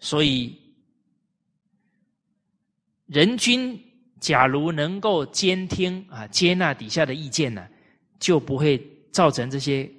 [0.00, 0.56] 所以，
[3.06, 3.78] 人君
[4.20, 7.68] 假如能够监听啊，接纳底下的意见呢，
[8.18, 8.80] 就不会
[9.10, 9.90] 造成这些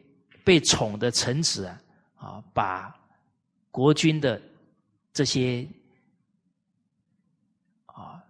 [0.44, 1.82] 被宠的臣子啊，
[2.16, 2.96] 啊，把
[3.72, 4.42] 国君的
[5.12, 5.68] 这些
[7.86, 8.24] 啊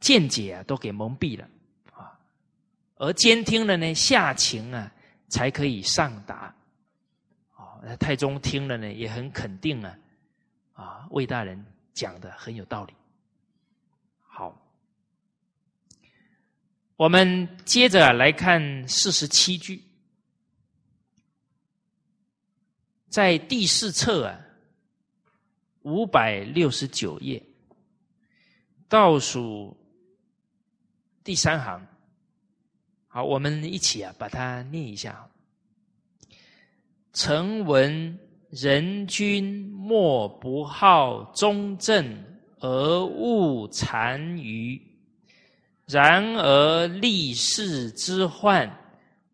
[0.00, 1.48] 见解啊都给蒙蔽了
[1.92, 2.18] 啊，
[2.96, 4.90] 而监听了呢，下情啊
[5.28, 6.54] 才可以上达。
[7.54, 9.94] 啊，太宗听了呢，也很肯定啊。
[10.76, 11.64] 啊，魏大人
[11.94, 12.92] 讲的很有道理。
[14.20, 14.54] 好，
[16.96, 19.82] 我们接着来看四十七句，
[23.08, 24.38] 在第四册啊，
[25.80, 27.42] 五百六十九页
[28.86, 29.74] 倒数
[31.24, 31.86] 第三行。
[33.08, 35.26] 好，我们一起啊，把它念一下。
[37.14, 38.18] 成文。
[38.50, 42.24] 人君莫不好忠正
[42.60, 42.68] 而
[43.04, 44.80] 恶残余，
[45.86, 48.70] 然而立世之患，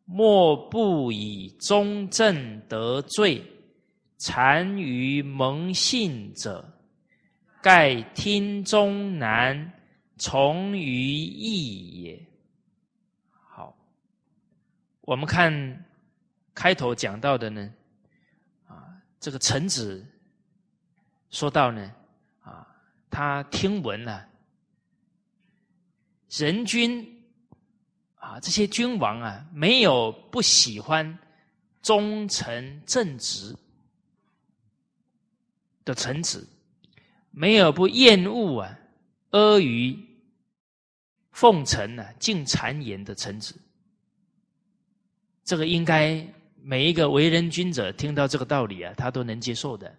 [0.07, 3.43] 莫不以忠正得罪，
[4.17, 6.67] 残余蒙信者，
[7.63, 9.73] 盖听中难，
[10.17, 12.27] 从于义也。
[13.31, 13.77] 好，
[15.03, 15.85] 我们看
[16.55, 17.73] 开头讲到的呢。
[19.23, 20.05] 这个臣子
[21.31, 21.95] 说到呢，
[22.41, 22.67] 啊，
[23.09, 24.29] 他听闻了
[26.29, 27.25] 人君
[28.17, 31.17] 啊，这些君王啊，没有不喜欢
[31.83, 33.57] 忠诚正直
[35.85, 36.45] 的臣子，
[37.31, 38.77] 没有不厌恶啊
[39.31, 40.05] 阿谀
[41.31, 43.55] 奉承啊尽谗言的臣子，
[45.45, 46.27] 这个应该。
[46.65, 49.93] 每一个为人君者听到这个道理啊，他都能接受的。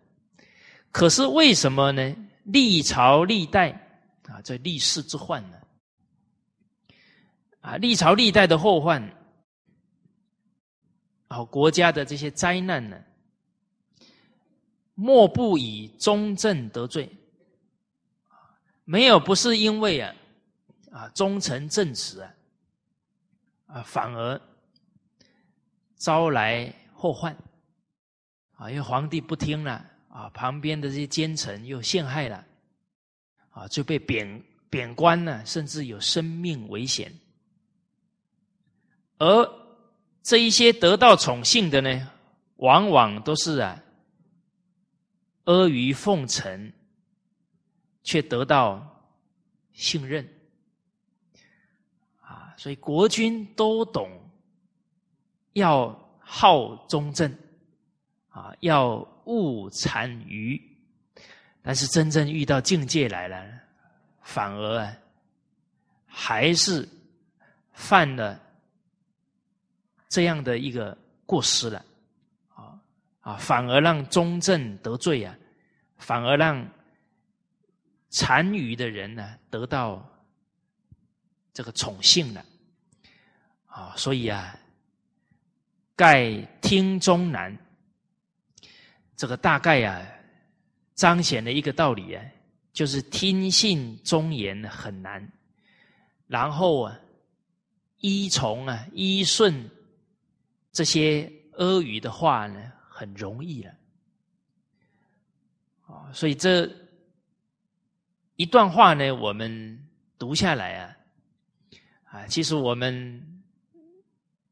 [0.91, 2.15] 可是为什么呢？
[2.45, 3.71] 历朝历代
[4.27, 5.57] 啊，这历世之患呢？
[7.61, 9.01] 啊，历朝历代的后患，
[11.27, 12.97] 啊，国家的这些灾难呢，
[14.93, 17.09] 莫不以忠正得罪。
[18.85, 20.15] 没有不是因为啊，
[20.91, 22.33] 啊忠诚正直啊，
[23.67, 24.39] 啊反而。
[26.03, 27.33] 招来祸患，
[28.57, 32.45] 啊，因为皇帝不听了，啊，旁边的这些奸臣又陷害了，
[33.51, 37.09] 啊，就被贬贬官了，甚至有生命危险。
[39.17, 39.49] 而
[40.21, 42.11] 这一些得到宠幸的呢，
[42.57, 43.81] 往往都是啊，
[45.45, 46.73] 阿谀奉承，
[48.03, 49.07] 却得到
[49.71, 50.27] 信任，
[52.19, 54.19] 啊，所以国君都懂。
[55.53, 55.87] 要
[56.19, 57.31] 好忠正，
[58.29, 58.95] 啊，要
[59.25, 60.59] 勿残余，
[61.61, 63.45] 但是真正遇到境界来了，
[64.21, 64.97] 反而啊，
[66.05, 66.87] 还是
[67.71, 68.39] 犯了
[70.09, 71.85] 这样的一个过失了，
[72.55, 72.79] 啊
[73.21, 75.37] 啊，反而让忠正得罪啊，
[75.97, 76.67] 反而让
[78.09, 80.03] 残余的人呢得到
[81.53, 82.43] 这个宠幸了，
[83.67, 84.59] 啊，所以啊。
[85.95, 86.31] 盖
[86.61, 87.57] 听中难，
[89.15, 90.05] 这个大概啊，
[90.95, 92.23] 彰显了一个道理啊，
[92.71, 95.27] 就是听信忠言很难，
[96.27, 96.99] 然后啊，
[97.99, 99.69] 依从啊，依顺
[100.71, 103.73] 这些阿谀的话呢，很容易了。
[105.87, 106.69] 啊，所以这
[108.35, 109.87] 一段话呢，我们
[110.17, 110.97] 读下来啊，
[112.05, 113.29] 啊，其实我们。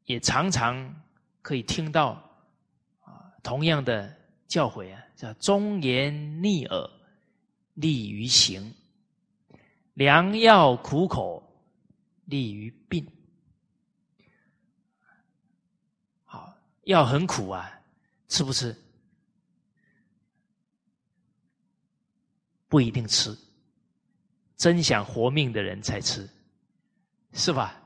[0.05, 0.93] 也常常
[1.41, 2.11] 可以听到
[3.01, 4.15] 啊同样的
[4.47, 6.89] 教诲啊，叫忠言逆耳
[7.73, 8.73] 利于行，
[9.93, 11.41] 良药苦口
[12.25, 13.05] 利于病。
[16.25, 17.81] 好，药很苦啊，
[18.27, 18.75] 吃不吃？
[22.67, 23.37] 不一定吃，
[24.55, 26.29] 真想活命的人才吃，
[27.33, 27.81] 是吧？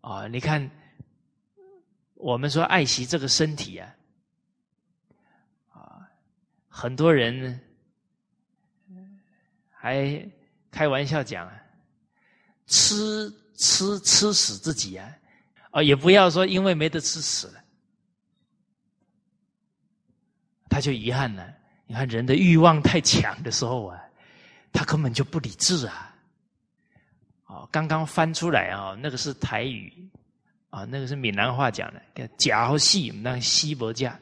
[0.00, 0.68] 啊，你看，
[2.18, 3.94] 我们说爱惜这个身体啊，
[5.72, 6.02] 啊，
[6.68, 7.58] 很多人
[9.70, 10.28] 还
[10.70, 11.62] 开玩笑讲啊，
[12.66, 15.08] 吃吃吃死自己啊，
[15.70, 17.64] 啊，也不要说因为没得吃死了，
[20.68, 21.54] 他就遗憾了。
[21.86, 23.98] 你看，人的欲望太强的时候啊，
[24.72, 26.14] 他根本就不理智啊！
[27.46, 29.90] 哦，刚刚翻出来啊，那个是台语
[30.70, 34.18] 啊，那个是闽南话讲的，叫“假戏”，那西伯家，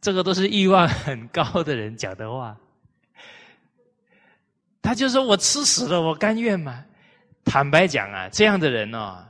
[0.00, 2.56] 这个都是欲望很高的人讲的话。
[4.82, 6.84] 他就说：“我吃死了，我甘愿吗？”
[7.44, 9.24] 坦白讲啊，这样的人哦，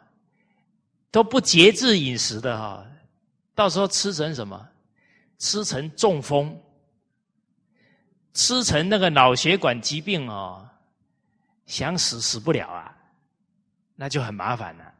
[1.10, 2.84] 都不节制饮食的哈，
[3.54, 4.68] 到时候吃成什么？
[5.38, 6.58] 吃成中风，
[8.32, 10.66] 吃成那个脑血管疾病哦，
[11.66, 12.96] 想死死不了啊，
[13.94, 14.92] 那就很麻烦了。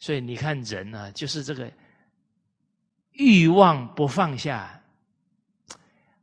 [0.00, 1.70] 所以你看人呢，就是这个
[3.12, 4.82] 欲望不放下，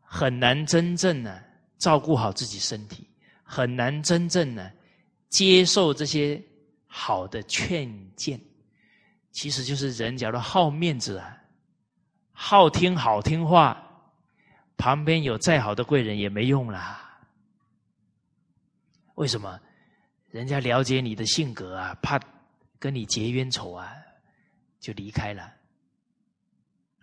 [0.02, 1.40] 很难真正呢
[1.78, 3.08] 照顾好自己身体，
[3.44, 4.72] 很难真正呢
[5.30, 6.44] 接受这些
[6.88, 8.38] 好的劝谏。
[9.32, 11.38] 其实就是人，假如好面子啊，
[12.32, 13.80] 好听好听话，
[14.76, 17.04] 旁边有再好的贵人也没用啦。
[19.14, 19.60] 为什么？
[20.32, 22.20] 人家了解你的性格啊，怕
[22.80, 23.96] 跟你结冤仇啊，
[24.80, 25.54] 就离开了。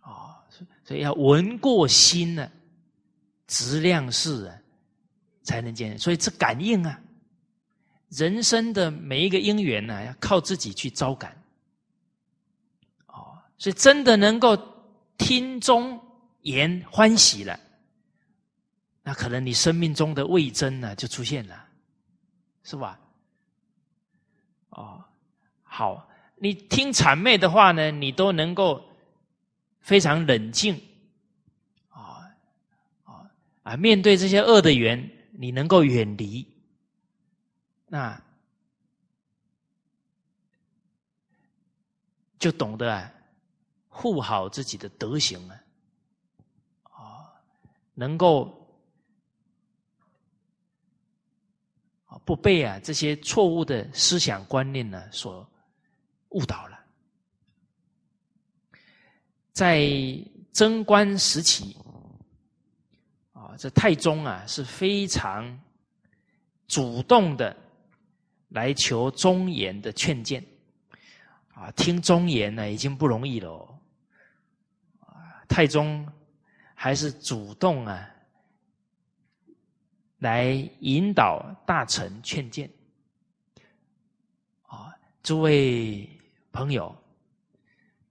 [0.02, 0.36] 哦，
[0.84, 2.50] 所以要闻过心呢，
[3.46, 4.58] 直量事啊，
[5.42, 5.98] 才能见。
[5.98, 7.00] 所以这感应啊，
[8.10, 11.36] 人生的每一个因缘呢，要靠自己去招感。
[13.06, 14.56] 哦所以，真的能够
[15.16, 16.00] 听中
[16.42, 17.58] 言欢喜了，
[19.02, 21.66] 那可能你生命中的味真呢就出现了，
[22.62, 23.00] 是吧？
[24.70, 25.02] 哦，
[25.76, 28.80] 好，你听谄媚的话呢，你都能够
[29.80, 30.80] 非常冷静，
[31.88, 32.30] 啊
[33.02, 33.28] 啊
[33.64, 33.76] 啊！
[33.76, 36.46] 面对这些恶的缘，你能够远离，
[37.88, 38.22] 那
[42.38, 43.12] 就懂得啊。
[43.88, 45.58] 护好自己的德行啊，
[46.84, 47.34] 啊，
[47.94, 48.64] 能够
[52.24, 55.44] 不被啊这些错误的思想观念呢所
[56.34, 56.78] 误导了。
[59.52, 59.88] 在
[60.52, 61.76] 贞观时期，
[63.32, 65.58] 啊，这太宗啊是非常
[66.66, 67.56] 主动的
[68.48, 70.44] 来求忠言的劝谏，
[71.54, 73.70] 啊，听忠言呢已经不容易了。
[75.48, 76.06] 太宗
[76.74, 78.10] 还是主动啊，
[80.18, 82.68] 来引导大臣劝谏。
[84.62, 84.92] 啊，
[85.22, 86.08] 诸位
[86.54, 86.96] 朋友，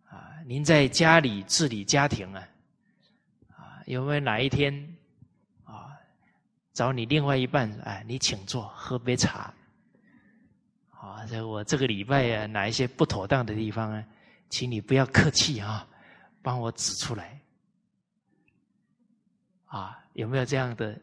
[0.04, 2.46] 啊，您在家里治理家庭啊，
[3.50, 4.98] 啊，有没有哪一天
[5.64, 5.96] 啊，
[6.74, 9.54] 找你另外一半，哎，你请坐，喝杯茶。
[10.90, 14.04] 啊，这我这个礼拜啊，哪一些不妥当的地方啊，
[14.50, 15.88] 请你不要客气啊。
[16.42, 17.40] 帮我指出来，
[19.68, 21.00] 啊，有没有这样的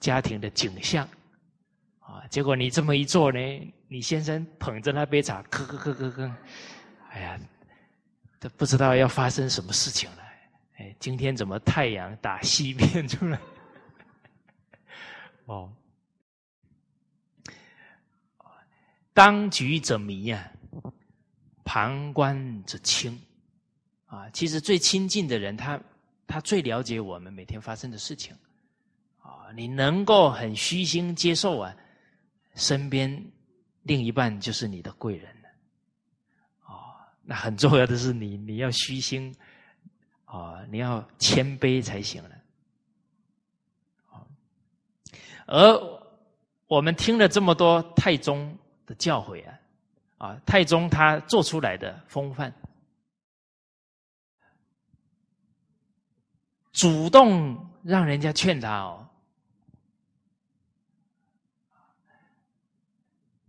[0.00, 1.08] 家庭的景象？
[2.00, 3.38] 啊，结果你这么一做呢，
[3.92, 6.32] 你先生捧着那杯茶，咳咳咳咳咳，
[7.10, 7.38] 哎呀，
[8.40, 10.22] 都不知道要发生什么事情了。
[10.78, 13.38] 哎，今天怎么太阳打西边出来？
[15.44, 15.70] 哦，
[19.12, 20.50] 当局者迷呀，
[21.62, 23.20] 旁观者清。
[24.06, 25.78] 啊，其实最亲近的人，他
[26.26, 28.34] 他最了解我们每天发生的事情。
[29.20, 31.76] 啊，你能够很虚心接受啊，
[32.54, 33.22] 身边
[33.82, 35.48] 另一半就是你的贵人了。
[36.64, 39.34] 啊，那很重要的是你你要虚心，
[40.24, 42.30] 啊，你要谦卑才行了。
[45.46, 46.02] 而
[46.66, 48.56] 我们听了这么多太宗
[48.86, 49.58] 的教诲啊，
[50.18, 52.54] 啊，太宗他做出来的风范。
[56.72, 59.06] 主动让人家劝他哦，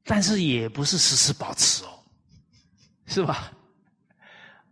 [0.03, 1.99] 但是也不是时时保持哦，
[3.05, 3.51] 是吧？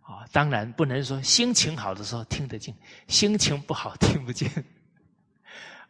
[0.02, 2.74] 啊，当然不能说心情好的时候听得见，
[3.08, 4.50] 心情不好听不见。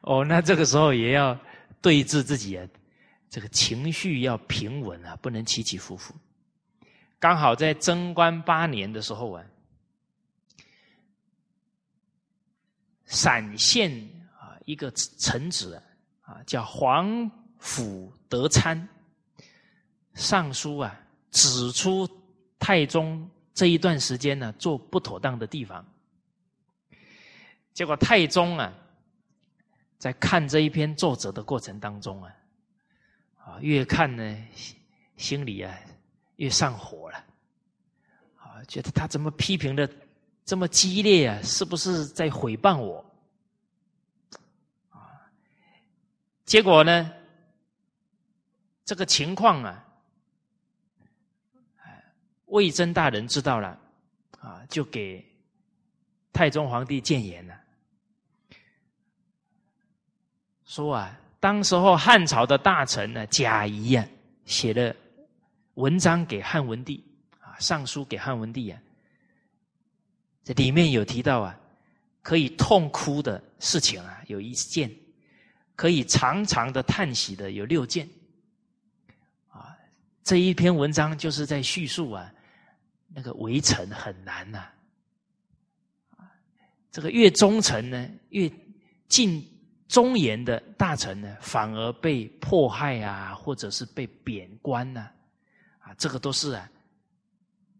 [0.02, 1.38] 哦，那这个时候也要
[1.80, 2.68] 对治自己啊，
[3.28, 6.14] 这个情绪要平稳啊，不能起起伏伏。
[7.18, 9.44] 刚好在贞观八年的时候啊，
[13.06, 13.90] 陕县
[14.38, 15.80] 啊一个臣子
[16.20, 18.88] 啊叫皇甫德参，
[20.14, 20.98] 上书啊
[21.30, 22.08] 指出
[22.58, 25.84] 太宗这一段时间呢做不妥当的地方，
[27.72, 28.72] 结果太宗啊。
[29.98, 32.34] 在看这一篇作者的过程当中啊，
[33.38, 34.36] 啊，越看呢，
[35.16, 35.72] 心里啊
[36.38, 37.24] 越上火了，
[38.36, 39.88] 啊，觉得他怎么批评的
[40.44, 41.40] 这么激烈啊？
[41.44, 42.98] 是不是在诽谤我？
[44.90, 45.22] 啊，
[46.44, 47.12] 结果呢，
[48.84, 49.86] 这个情况啊，
[52.52, 53.78] 魏征大人知道了，
[54.38, 55.24] 啊，就给
[56.34, 57.58] 太宗皇帝谏言了。
[60.66, 64.06] 说啊，当时候汉朝的大臣呢，贾谊啊，
[64.44, 64.94] 写了
[65.74, 67.02] 文章给汉文帝
[67.40, 68.78] 啊，上书给汉文帝啊，
[70.44, 71.58] 这里面有提到啊，
[72.20, 74.90] 可以痛哭的事情啊，有一件；
[75.74, 78.06] 可以长长的叹息的有六件。
[79.48, 79.74] 啊，
[80.22, 82.30] 这一篇文章就是在叙述啊，
[83.14, 84.58] 那个围城很难呐，
[86.16, 86.30] 啊，
[86.90, 88.50] 这个越忠诚呢，越
[89.08, 89.48] 近。
[89.88, 95.06] 忠言的大臣呢，反而被迫害啊，或者是被贬官呢，
[95.80, 96.66] 啊，这个都是啊，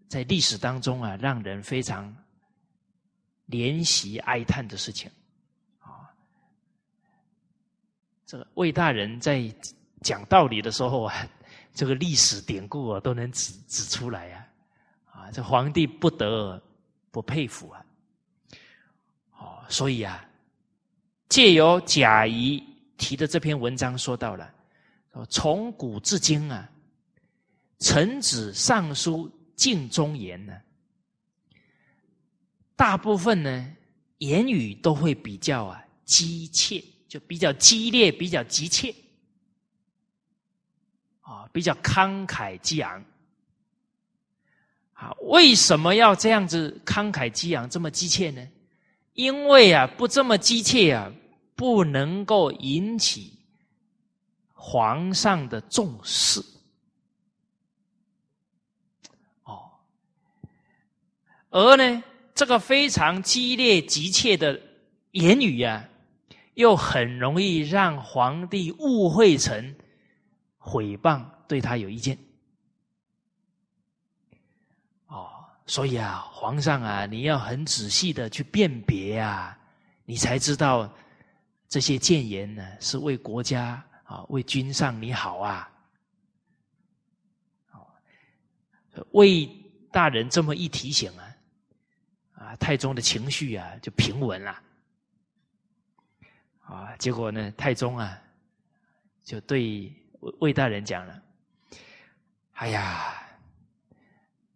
[0.08, 2.14] 在历史当中啊，让人非常
[3.48, 5.10] 怜惜哀叹的事情
[5.78, 6.12] 啊。
[8.26, 9.50] 这个魏大人在
[10.02, 11.26] 讲道理的时候啊，
[11.72, 14.41] 这个历史典故啊，都能指指出来呀，
[15.30, 16.60] 这皇帝不得
[17.10, 17.86] 不佩服啊，
[19.38, 20.26] 哦，所以啊。
[21.28, 22.62] 借由贾谊
[22.98, 24.52] 提的这篇文章，说到了，
[25.30, 26.70] 从古至今啊，
[27.78, 30.52] 臣子上书尽忠言呢，
[32.76, 33.76] 大部分呢
[34.18, 38.94] 言语都会比较啊激切，就比较激烈，比较急切，
[41.22, 43.02] 啊，比较慷慨激昂。
[45.02, 48.46] 啊，为什么要这样子慷慨激昂，这么急切呢？
[49.14, 51.12] 因为啊，不这么急切啊。
[51.54, 53.38] 不能够引起
[54.52, 56.42] 皇上的重视，
[59.44, 59.70] 哦，
[61.50, 62.02] 而呢，
[62.34, 64.58] 这个非常激烈急切的
[65.12, 65.88] 言语啊，
[66.54, 69.76] 又很容易让皇帝误会成
[70.58, 72.18] 诽谤，对他有意见。
[75.06, 79.58] 哦，所以啊，皇上啊，你要很仔细的去辨别啊，
[80.04, 80.92] 你才知道。
[81.66, 85.72] 这些谏言呢，是为国家啊，为君上你好啊！
[89.12, 89.46] 魏
[89.90, 91.24] 大人这么一提醒啊，
[92.34, 94.62] 啊，太宗的情绪啊就平稳了。
[96.60, 98.20] 啊，结果呢，太宗啊
[99.24, 99.90] 就对
[100.40, 101.22] 魏大人讲了
[102.52, 103.14] ：“哎呀，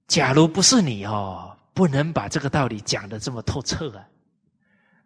[0.07, 4.09] 假如不是你哦，不能把这个道理讲的这么透彻啊。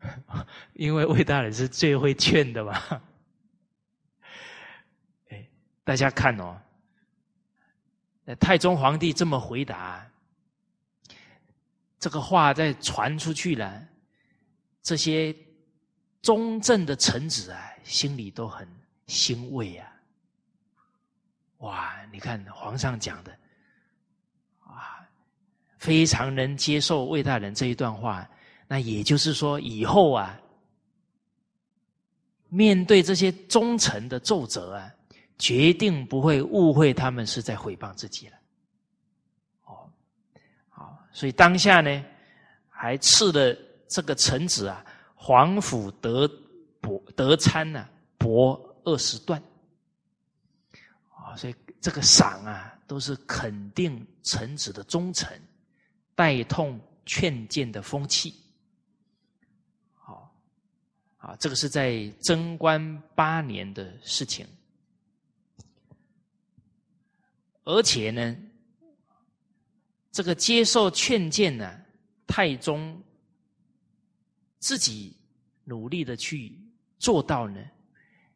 [0.75, 2.81] ”因为魏大人是最会劝的嘛，
[5.29, 5.47] 哎，
[5.85, 6.59] 大家看哦，
[8.39, 10.07] 太宗皇帝这么回答，
[11.99, 13.87] 这个话再传出去了，
[14.83, 15.37] 这些
[16.23, 18.67] 忠正的臣子啊，心里都很
[19.07, 19.87] 欣慰啊。
[21.59, 23.39] 哇，你看皇上讲的，
[25.81, 28.29] 非常能接受魏大人这一段话。
[28.69, 30.39] 那也就是说，以后啊，
[32.49, 34.89] 面对这些忠臣的奏折啊，
[35.39, 38.37] 决定不会误会他们是在诽谤自己了。
[39.65, 39.91] 哦，
[40.69, 42.05] 好，所以当下呢，
[42.69, 43.57] 还赐了
[43.89, 44.85] 这个臣子啊，
[45.15, 46.31] 皇甫德
[46.81, 47.89] 伯德参呢，
[48.19, 49.43] 帛二十段。
[51.09, 55.29] 啊，所以这个赏啊，都是肯定臣子的忠诚，
[56.21, 58.35] 带痛劝谏的风气。
[59.95, 60.31] 好
[61.17, 64.47] 啊，这个是在贞观八年的事情，
[67.65, 68.37] 而且呢，
[70.13, 71.81] 这个接受劝谏呢，
[72.27, 73.03] 太宗
[74.59, 75.17] 自己
[75.65, 76.55] 努力的去
[76.99, 77.65] 做到呢，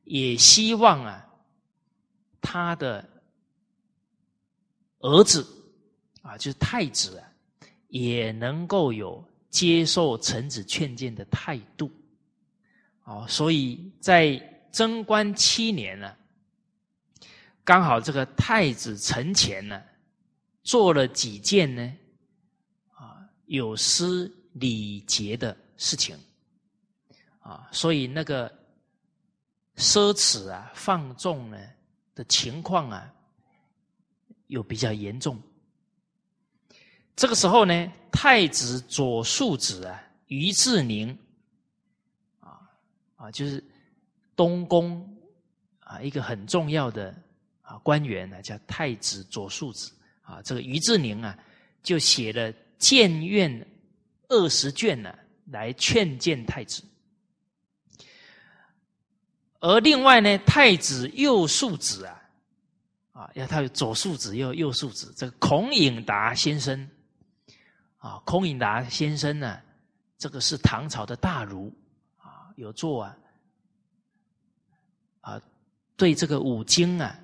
[0.05, 1.29] 也希望啊，
[2.41, 3.07] 他的
[5.01, 5.47] 儿子
[6.23, 7.31] 啊，就是太子啊，
[7.95, 11.89] 也能够有接受臣子劝谏的态度。
[13.05, 14.35] 哦，所以在
[14.73, 16.13] 贞观七年呢，
[17.63, 19.81] 刚好这个太子陈前呢，
[20.65, 21.97] 做了几件呢，
[22.95, 26.19] 啊，有失礼节的事情，
[27.39, 28.53] 啊，所以那个
[29.77, 31.57] 奢侈啊、放纵呢
[32.13, 33.15] 的情况啊，
[34.49, 35.41] 又比较严重。
[37.17, 41.17] 这个时候呢，太子左庶子啊，于志宁。
[42.41, 42.61] 啊
[43.17, 43.63] 啊，就是
[44.35, 45.17] 东宫
[45.81, 47.15] 啊，一个很重要的
[47.63, 49.93] 啊官员呢，叫太子左庶子
[50.23, 50.43] 啊。
[50.43, 51.39] 这个于志宁啊，
[51.83, 53.67] 就写了谏院
[54.29, 55.15] 二十卷呢，
[55.47, 56.83] 来劝谏太子。
[59.61, 62.23] 而另外呢，太子右庶子啊，
[63.13, 66.87] 啊，要他有左庶子又右庶子，这个孔颖达先生
[68.05, 69.59] 啊，孔颖达先生呢，
[70.19, 71.73] 这个是唐朝的大儒
[72.19, 72.53] 啊。
[72.57, 73.17] 有做啊，
[75.23, 75.43] 啊，
[75.97, 77.19] 对这个五经啊，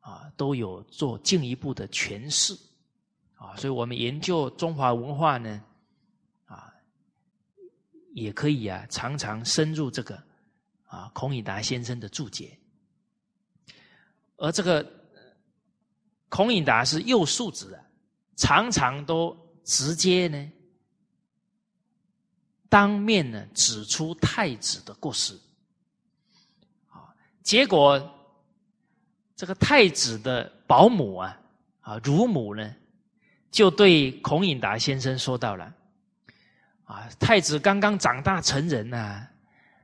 [0.00, 2.52] 啊，都有做进一步的诠释，
[3.36, 5.64] 啊，所以我们研究中华文化呢，
[6.44, 6.70] 啊，
[8.12, 10.22] 也可以啊，常常深入这个
[10.84, 12.58] 啊，孔颖达先生的注解，
[14.36, 14.86] 而这个
[16.28, 17.82] 孔颖达是右庶子啊，
[18.36, 19.34] 常常都
[19.68, 20.52] 直接呢。
[22.70, 25.34] 当面呢指出太子的过失，
[26.90, 27.98] 啊，结果
[29.34, 31.40] 这个太子的保姆啊，
[31.80, 32.74] 啊乳母呢，
[33.50, 35.74] 就对孔颖达先生说到了，
[36.84, 39.26] 啊，太子刚刚长大成人呐，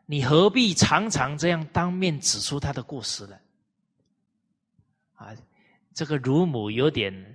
[0.05, 3.37] 你何必常常这样当面指出他的过失呢？
[5.15, 5.35] 啊，
[5.95, 7.34] 这个乳母有点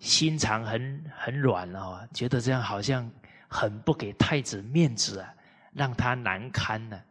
[0.00, 3.08] 心肠很很软哦，觉得这样好像。
[3.52, 5.34] 很不给太子面子啊，
[5.72, 7.02] 让他难堪呢。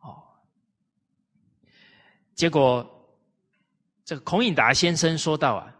[0.00, 0.20] 哦，
[2.34, 2.84] 结果
[4.04, 5.74] 这个孔颖达先生说到啊，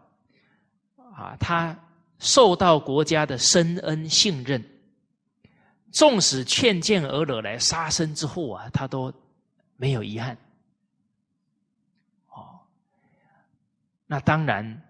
[1.13, 1.77] 啊，他
[2.19, 4.63] 受到国家的深恩信任，
[5.91, 9.13] 纵使劝谏而惹来杀身之祸啊，他都
[9.75, 10.37] 没有遗憾。
[14.09, 14.81] 那当然。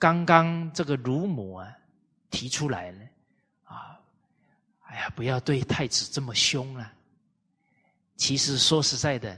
[0.00, 1.68] 刚刚这个乳母啊
[2.30, 2.98] 提出来了
[3.64, 3.98] 啊，
[4.82, 6.94] 哎呀，不要对太子这么凶啊！
[8.14, 9.36] 其实说实在的，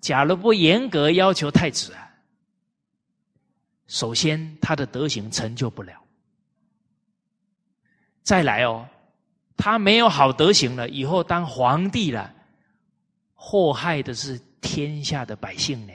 [0.00, 2.08] 假如不严格要求太子啊，
[3.88, 6.00] 首先他的德行成就不了。
[8.22, 8.88] 再来哦，
[9.56, 12.32] 他没有好德行了，以后当皇帝了，
[13.34, 15.92] 祸害的是天下的百姓呢。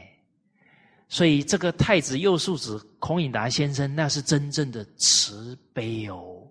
[1.13, 6.47] 所以，这个太子右庶子孔颖达先生，那是真正的慈悲哦，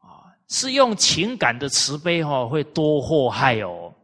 [0.00, 3.94] 啊，是用情感的慈悲哦，会多祸害哦，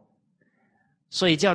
[1.09, 1.53] 所以叫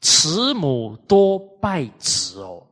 [0.00, 2.66] 慈母多败子哦。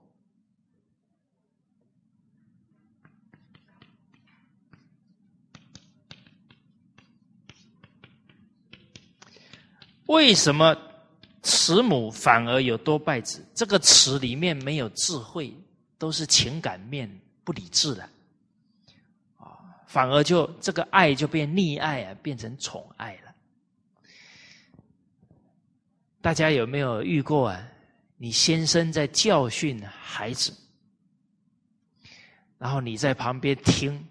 [10.06, 10.76] 为什么？
[11.48, 15.56] 慈母反而有多败子，这个慈里面没有智慧，
[15.96, 17.10] 都是情感面
[17.42, 18.02] 不理智的，
[19.38, 19.56] 啊，
[19.86, 23.34] 反而就这个爱就变溺爱啊，变成宠爱了。
[26.20, 27.66] 大家有没有遇过啊？
[28.18, 30.52] 你先生在教训孩子，
[32.58, 34.06] 然后你在旁边听，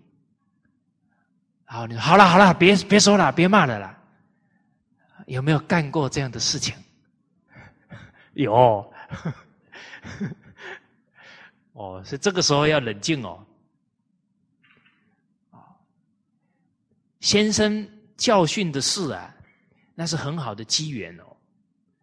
[1.67, 3.93] 然后你说好了好了，别别说了，别骂了啦。
[5.27, 6.73] 有没有干过这样的事情？
[8.43, 8.53] 有，
[11.73, 13.43] 哦，所以这个时候要冷静哦。
[17.19, 19.35] 先生教训的事啊，
[19.95, 21.23] 那是很好的机缘哦，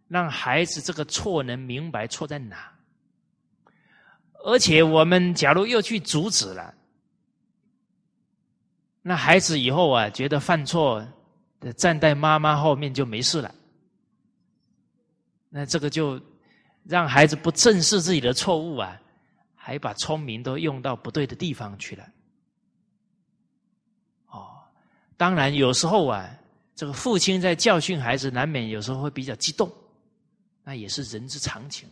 [0.08, 2.72] 让孩子这个错能明白错在哪。
[4.44, 6.74] 而且我们假如又去阻止了，
[9.00, 11.06] 那孩子以后啊，觉得犯错，
[11.76, 13.54] 站在妈妈后面就没事了。
[15.56, 16.20] 那这个就
[16.82, 19.00] 让孩子不正视自己的错误啊，
[19.54, 22.04] 还把聪明都用到不对的地方去了。
[24.26, 24.58] 哦，
[25.16, 26.28] 当然有时候啊，
[26.74, 29.72] 这个父亲在教训孩子，难免有时候会比较激动，
[30.64, 31.88] 那也是人之常情。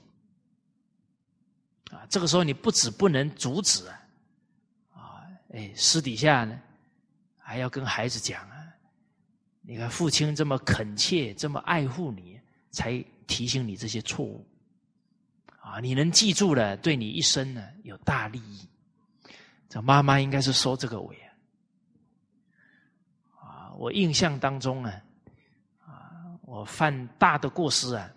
[1.92, 4.02] 啊，这个时候你不止不能阻止啊，
[4.92, 5.22] 啊，
[5.54, 6.60] 哎，私底下呢，
[7.38, 8.56] 还要跟孩子讲啊，
[9.60, 12.40] 你看父亲这么恳切，这么爱护你，
[12.72, 13.00] 才。
[13.26, 14.46] 提醒你这些错误。
[15.60, 18.68] 啊，你能记住了，对你一生呢有大利益。
[19.68, 21.16] 这妈妈应该是收这个尾
[23.38, 23.72] 啊。
[23.78, 25.02] 我印象当中啊，
[25.86, 28.10] 啊，我犯大的过失啊，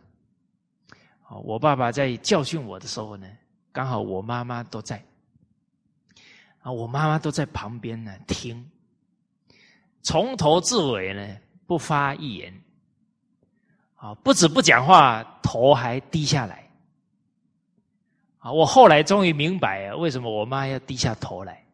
[1.21, 3.27] 啊，我爸爸在教训我的时候呢，
[3.71, 5.01] 刚好我妈妈都在，
[6.61, 8.69] 啊，我妈妈都在旁边呢听，
[10.01, 11.37] 从头至尾呢
[11.67, 12.53] 不发一言，
[14.05, 16.69] 啊，不止不讲话，头还低下来。
[18.37, 21.65] 啊，我后来终于明白，为什么我妈要低下头来，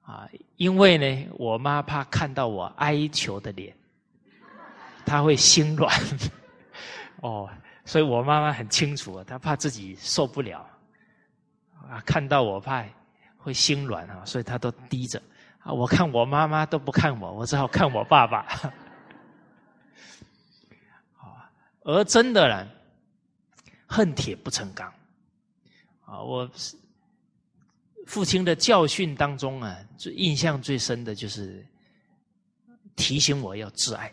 [0.00, 3.72] 啊，因为呢，我妈怕看到我哀求的脸，
[5.06, 5.88] 她会心软。
[7.20, 7.48] 哦，
[7.84, 10.66] 所以我妈妈很清楚，她怕自己受不了，
[11.88, 12.84] 啊，看到我怕
[13.38, 15.22] 会心软啊，所以她都低着。
[15.60, 18.38] 啊，我看我妈妈都不看我，我只好看我爸爸。
[21.20, 21.48] 啊，
[21.84, 22.68] 而真的呢，
[23.86, 24.92] 恨铁不成钢。
[26.04, 26.50] 啊，我
[28.06, 31.66] 父亲的教训当中啊，最印象最深的就是
[32.96, 34.12] 提醒我要自爱，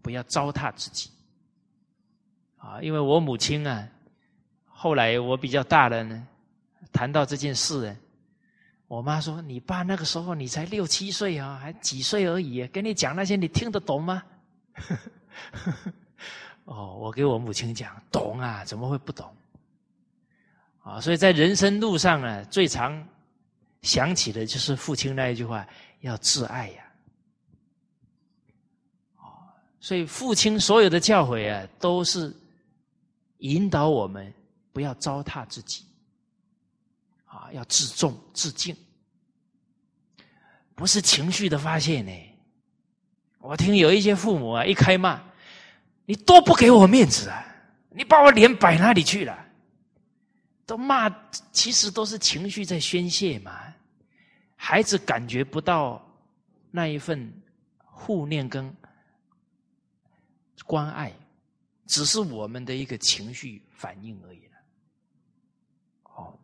[0.00, 1.10] 不要糟蹋自己。
[2.58, 3.88] 啊，因为我母亲啊，
[4.66, 6.26] 后来我比较大了呢，
[6.92, 7.96] 谈到这件事，
[8.86, 14.22] 我妈说：“你爸那个时候你才六七岁啊，还几岁而已，跟你讲那些你听得懂吗？”
[16.64, 19.34] 哦，我给我母亲讲，懂啊，怎么会不懂？
[20.82, 23.06] 啊，所以在人生路上呢，最常
[23.82, 25.66] 想起的就是父亲那一句话：
[26.00, 26.84] 要自爱呀。
[29.16, 32.34] 啊，所以父亲所有的教诲啊，都是
[33.38, 34.32] 引导我们
[34.72, 35.84] 不要糟蹋自己，
[37.26, 38.76] 啊，要自重自敬，
[40.74, 42.12] 不是情绪的发泄呢。
[43.38, 45.20] 我听有一些父母啊，一开骂，
[46.12, 47.42] 你多不给我面子啊！
[47.88, 49.46] 你把我脸摆哪里去了？
[50.66, 51.08] 都骂，
[51.52, 53.72] 其实都是情绪在宣泄嘛。
[54.54, 56.06] 孩子感觉不到
[56.70, 57.32] 那一份
[57.78, 58.70] 护念跟
[60.66, 61.10] 关爱，
[61.86, 64.56] 只是我们的一个情绪反应而已了。
[66.02, 66.38] 哦，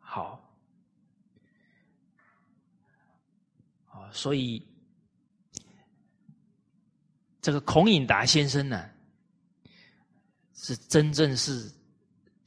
[0.00, 0.52] 好，
[3.90, 4.67] 哦，所以
[7.40, 8.88] 这个孔颖达先生呢，
[10.54, 11.70] 是真正是。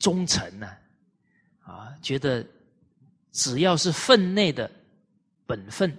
[0.01, 0.67] 忠诚呢，
[1.59, 2.43] 啊，觉得
[3.31, 4.67] 只要是分内的
[5.45, 5.95] 本分，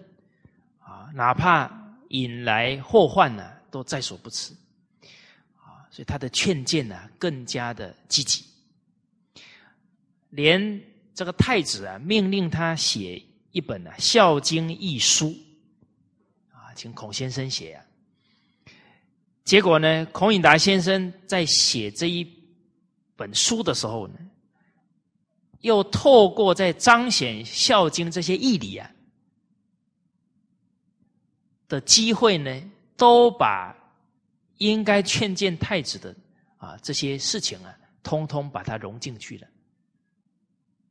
[0.81, 1.73] 啊，哪怕
[2.09, 4.57] 引来祸患呢，都在所不辞，
[5.55, 8.45] 啊，所以他的劝谏呢，更加的积极。
[10.31, 10.83] 连
[11.15, 15.29] 这个太子啊，命令他写一本呢《孝经一书》，
[16.51, 17.85] 啊，请孔先生写啊。
[19.45, 22.27] 结果呢，孔颖达先生在写这一。
[23.15, 24.15] 本书的时候呢，
[25.61, 28.91] 又透过在彰显《孝经》这些义理啊
[31.69, 32.51] 的机会呢，
[32.97, 33.77] 都把
[34.57, 36.17] 应该劝谏太子的
[36.57, 39.47] 啊这些事情啊，通通把它融进去了，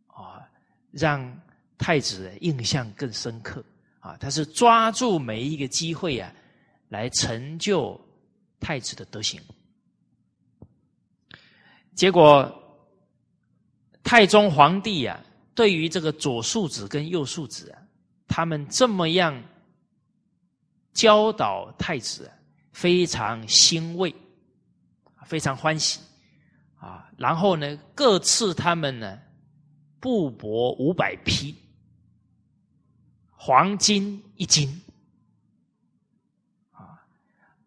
[0.07, 0.48] 啊，
[0.91, 1.41] 让
[1.78, 3.61] 太子印象更深刻
[3.99, 4.15] 啊。
[4.18, 6.34] 他是抓住每一个机会啊，
[6.88, 7.99] 来成就
[8.61, 9.41] 太子的德行。
[11.93, 12.49] 结果，
[14.01, 15.19] 太宗皇帝啊，
[15.53, 17.81] 对于这个左庶子跟右庶子啊，
[18.27, 19.43] 他们这么样
[20.93, 22.31] 教导太子，
[22.71, 24.15] 非常欣慰，
[25.25, 25.99] 非常欢喜
[26.77, 27.09] 啊。
[27.17, 29.19] 然后呢，各赐他们呢
[29.99, 31.55] 布帛五百匹，
[33.31, 34.81] 黄金一斤。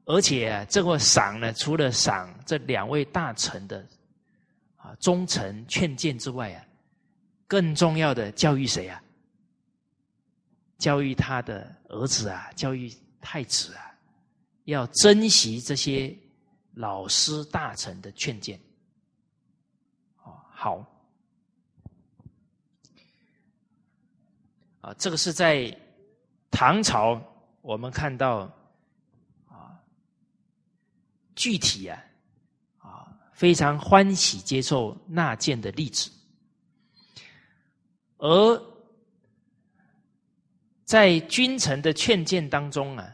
[0.05, 3.87] 而且这个赏呢，除了赏这两位大臣的。
[4.77, 6.63] 啊，忠诚劝谏之外啊，
[7.47, 9.03] 更重要的教育谁啊？
[10.77, 13.97] 教育他的儿子啊，教育太子啊，
[14.65, 16.15] 要珍惜这些
[16.75, 18.61] 老师大臣的劝谏。
[20.23, 20.87] 哦，好。
[24.83, 25.75] 啊，这个是在
[26.51, 27.19] 唐朝，
[27.63, 28.53] 我们看到，
[31.35, 31.99] 具体啊。
[32.79, 36.09] 啊非常欢喜接受纳谏的例子，
[38.19, 38.63] 而
[40.85, 43.13] 在君臣的劝谏当中啊，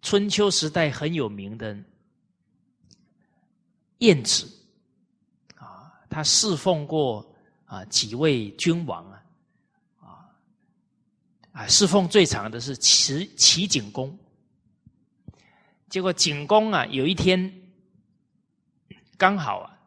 [0.00, 1.76] 春秋时代很有名的
[3.98, 4.50] 晏子
[5.56, 7.30] 啊，他侍奉过
[7.66, 9.22] 啊几位君王啊，
[10.00, 10.08] 啊
[11.52, 14.18] 啊侍奉最长的是齐齐景公，
[15.88, 17.62] 结果景公啊有一天。
[19.18, 19.78] 刚好啊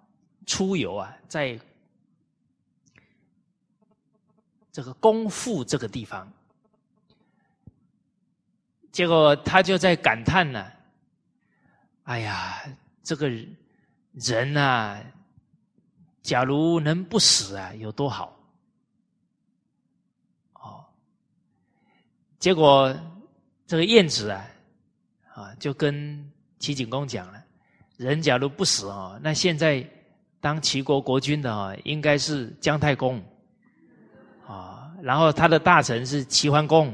[0.47, 1.59] 出游啊，在
[4.71, 6.27] 这个公父这个地方，
[8.91, 10.71] 结果他就在感叹呢
[12.05, 12.59] ：“哎呀，
[13.03, 13.29] 这个
[14.13, 14.99] 人啊，
[16.23, 18.35] 假如能不死啊，有多好。”
[20.59, 20.83] 哦，
[22.39, 22.91] 结果
[23.67, 24.43] 这个燕子啊，
[25.39, 26.21] 啊，就跟
[26.59, 27.41] 齐景公讲了。
[27.95, 29.85] 人假如不死哦，那现在
[30.41, 33.23] 当齐国国君的哦，应该是姜太公
[34.45, 36.93] 啊，然后他的大臣是齐桓公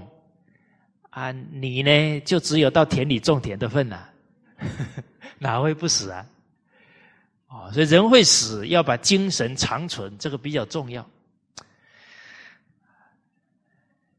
[1.09, 4.09] 啊，你呢就只有到田里种田的份了，
[5.39, 6.26] 哪会不死啊？
[7.47, 11.03] 哦，所以人会死，要把精神长存，这个比较重要。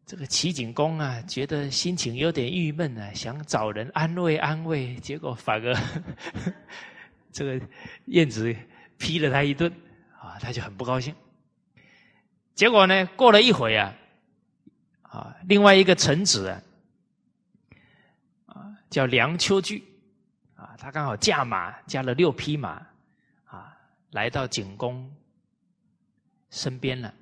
[0.07, 5.74] 这个齐景公啊，觉得心情有点郁闷啊，想找人安慰安慰，结果反而
[7.33, 7.61] 这个
[8.05, 8.55] 燕子
[8.99, 9.69] 劈了他一顿
[10.16, 11.12] 啊，他就很不高兴。
[12.55, 13.93] 结果呢，过了一会啊，
[15.03, 16.57] 啊，另外一个臣子
[18.47, 19.83] 啊，叫梁丘据
[20.55, 22.87] 啊，他刚好驾马加了六匹马
[23.45, 23.77] 啊，
[24.12, 25.12] 来到景公
[26.49, 27.12] 身边了。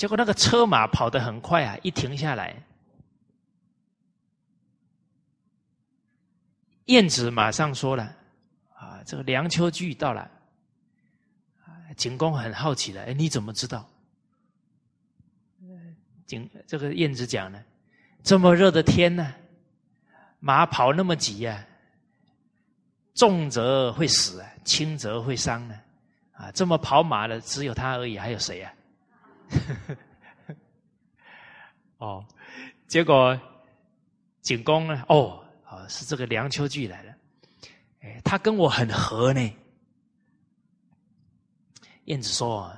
[0.00, 1.76] 结果那个车马跑得很快啊！
[1.82, 2.56] 一停下来，
[6.86, 8.16] 燕子马上说了
[8.72, 10.30] ：“啊，这个梁丘据到了。”
[11.98, 13.86] 景公很好奇的，哎，你怎么知道？
[16.24, 17.62] 景这个燕子讲呢
[18.24, 19.34] ：“这么热的天呢，
[20.38, 21.62] 马跑那么急呀，
[23.12, 25.78] 重则会死，轻则会伤呢。
[26.32, 28.72] 啊，这么跑马的只有他而已，还有谁呀？”
[29.50, 29.94] 呵
[30.46, 30.54] 呵
[31.98, 32.24] 哦，
[32.86, 33.38] 结果
[34.40, 35.04] 景公呢？
[35.08, 35.44] 哦，
[35.88, 37.12] 是这个梁丘据来了。
[38.00, 39.52] 哎，他跟我很合呢。
[42.06, 42.72] 燕子说：“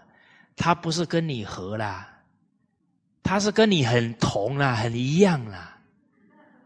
[0.56, 2.08] 他不是跟你合啦，
[3.22, 5.78] 他是跟你很同啦，很一样啦。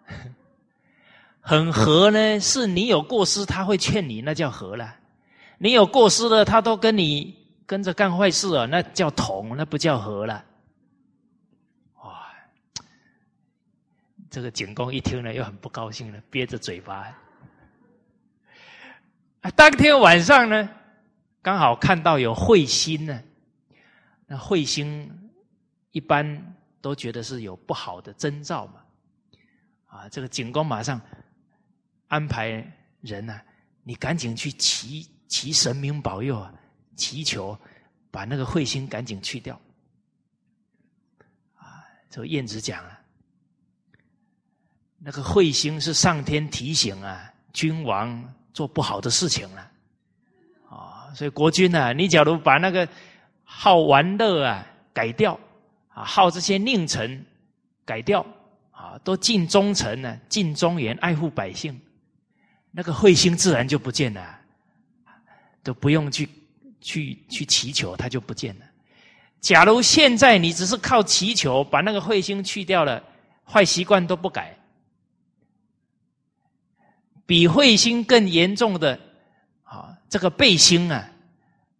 [1.40, 4.96] 很合呢，是你有过失，他会劝你，那叫合了。
[5.58, 7.36] 你有过失了，他都跟你。”
[7.66, 10.44] 跟着干坏事啊，那叫同，那不叫和了。
[11.96, 12.32] 哇！
[14.30, 17.12] 这个景公一听呢，又很不高兴了，憋着嘴巴。
[19.56, 20.68] 当天晚上呢，
[21.42, 23.20] 刚好看到有彗星呢。
[24.26, 25.30] 那彗星
[25.90, 28.74] 一般都觉得是有不好的征兆嘛。
[29.86, 31.00] 啊，这个景公马上
[32.08, 32.64] 安排
[33.00, 33.40] 人呢，
[33.82, 36.52] 你赶紧去祈祈神明保佑啊。
[36.96, 37.56] 祈求
[38.10, 39.60] 把那个彗星赶紧去掉。
[41.54, 42.98] 啊，这个燕子讲了，
[44.98, 49.70] 那个彗星是上天提醒啊，君王做不好的事情了。
[50.68, 52.88] 啊，所以国君呢，你假如把那个
[53.44, 55.38] 好玩乐啊改掉，
[55.88, 57.24] 啊，好这些佞臣
[57.84, 58.26] 改掉，
[58.72, 61.80] 啊，都尽忠臣呢，尽忠言，爱护百姓，
[62.72, 64.40] 那个彗星自然就不见了，
[65.62, 66.28] 都不用去。
[66.86, 68.64] 去去祈求，它就不见了。
[69.40, 73.02] 假如现在你只是靠祈求把那个彗星去掉了，
[73.44, 74.56] 坏习惯都不改，
[77.26, 78.96] 比彗星更严重的
[79.64, 81.10] 啊，这个背星啊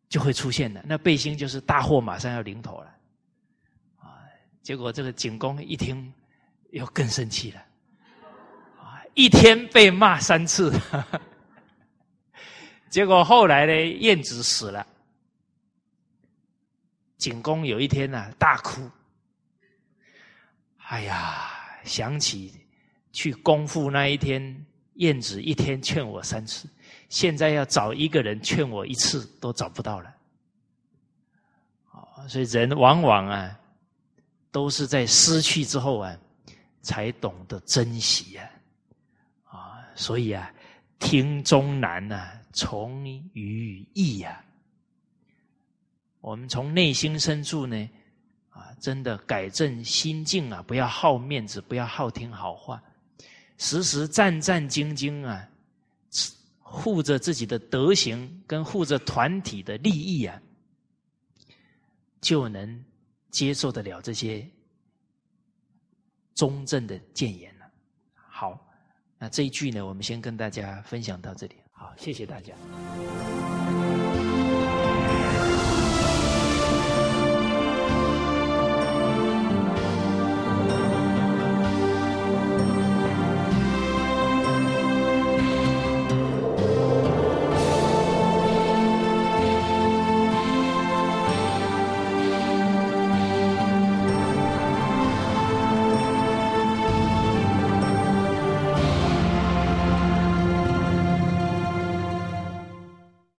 [0.09, 0.83] 就会出现了。
[0.85, 2.91] 那背星就是大祸马上要临头了
[4.01, 4.19] 啊！
[4.61, 6.13] 结果这个景公一听，
[6.73, 7.61] 又更生气了
[8.81, 8.99] 啊！
[9.15, 10.73] 一天被骂三次，
[12.91, 14.85] 结果后来呢，晏子死了。
[17.27, 18.89] 景公有一天呢，大哭。
[20.77, 21.51] 哎呀，
[21.83, 22.55] 想起
[23.11, 26.69] 去功夫那一天，晏子一天劝我三次，
[27.09, 30.15] 现在要找一个人劝我一次都找不到了。
[31.91, 33.59] 啊，所以人往往啊，
[34.53, 36.17] 都是在失去之后啊，
[36.81, 38.49] 才懂得珍惜呀。
[39.47, 40.49] 啊，所以啊，
[41.01, 44.45] 听终难呐，从于易呀。
[46.27, 47.89] 我们从内心深处呢，
[48.51, 52.83] 啊，真的改正心境啊，不要好面子，不要好听好话，
[53.59, 55.49] 时时战战兢兢啊，
[56.59, 60.43] 护着自己的德行跟护着团体的利益啊，
[62.21, 62.85] 就能
[63.31, 64.45] 接受得了这些
[66.35, 67.67] 中正的谏言了。
[68.17, 68.61] 好，
[69.17, 71.55] 那这一句呢，我们先跟大家分享到这里。
[71.71, 72.53] 好，谢谢大家。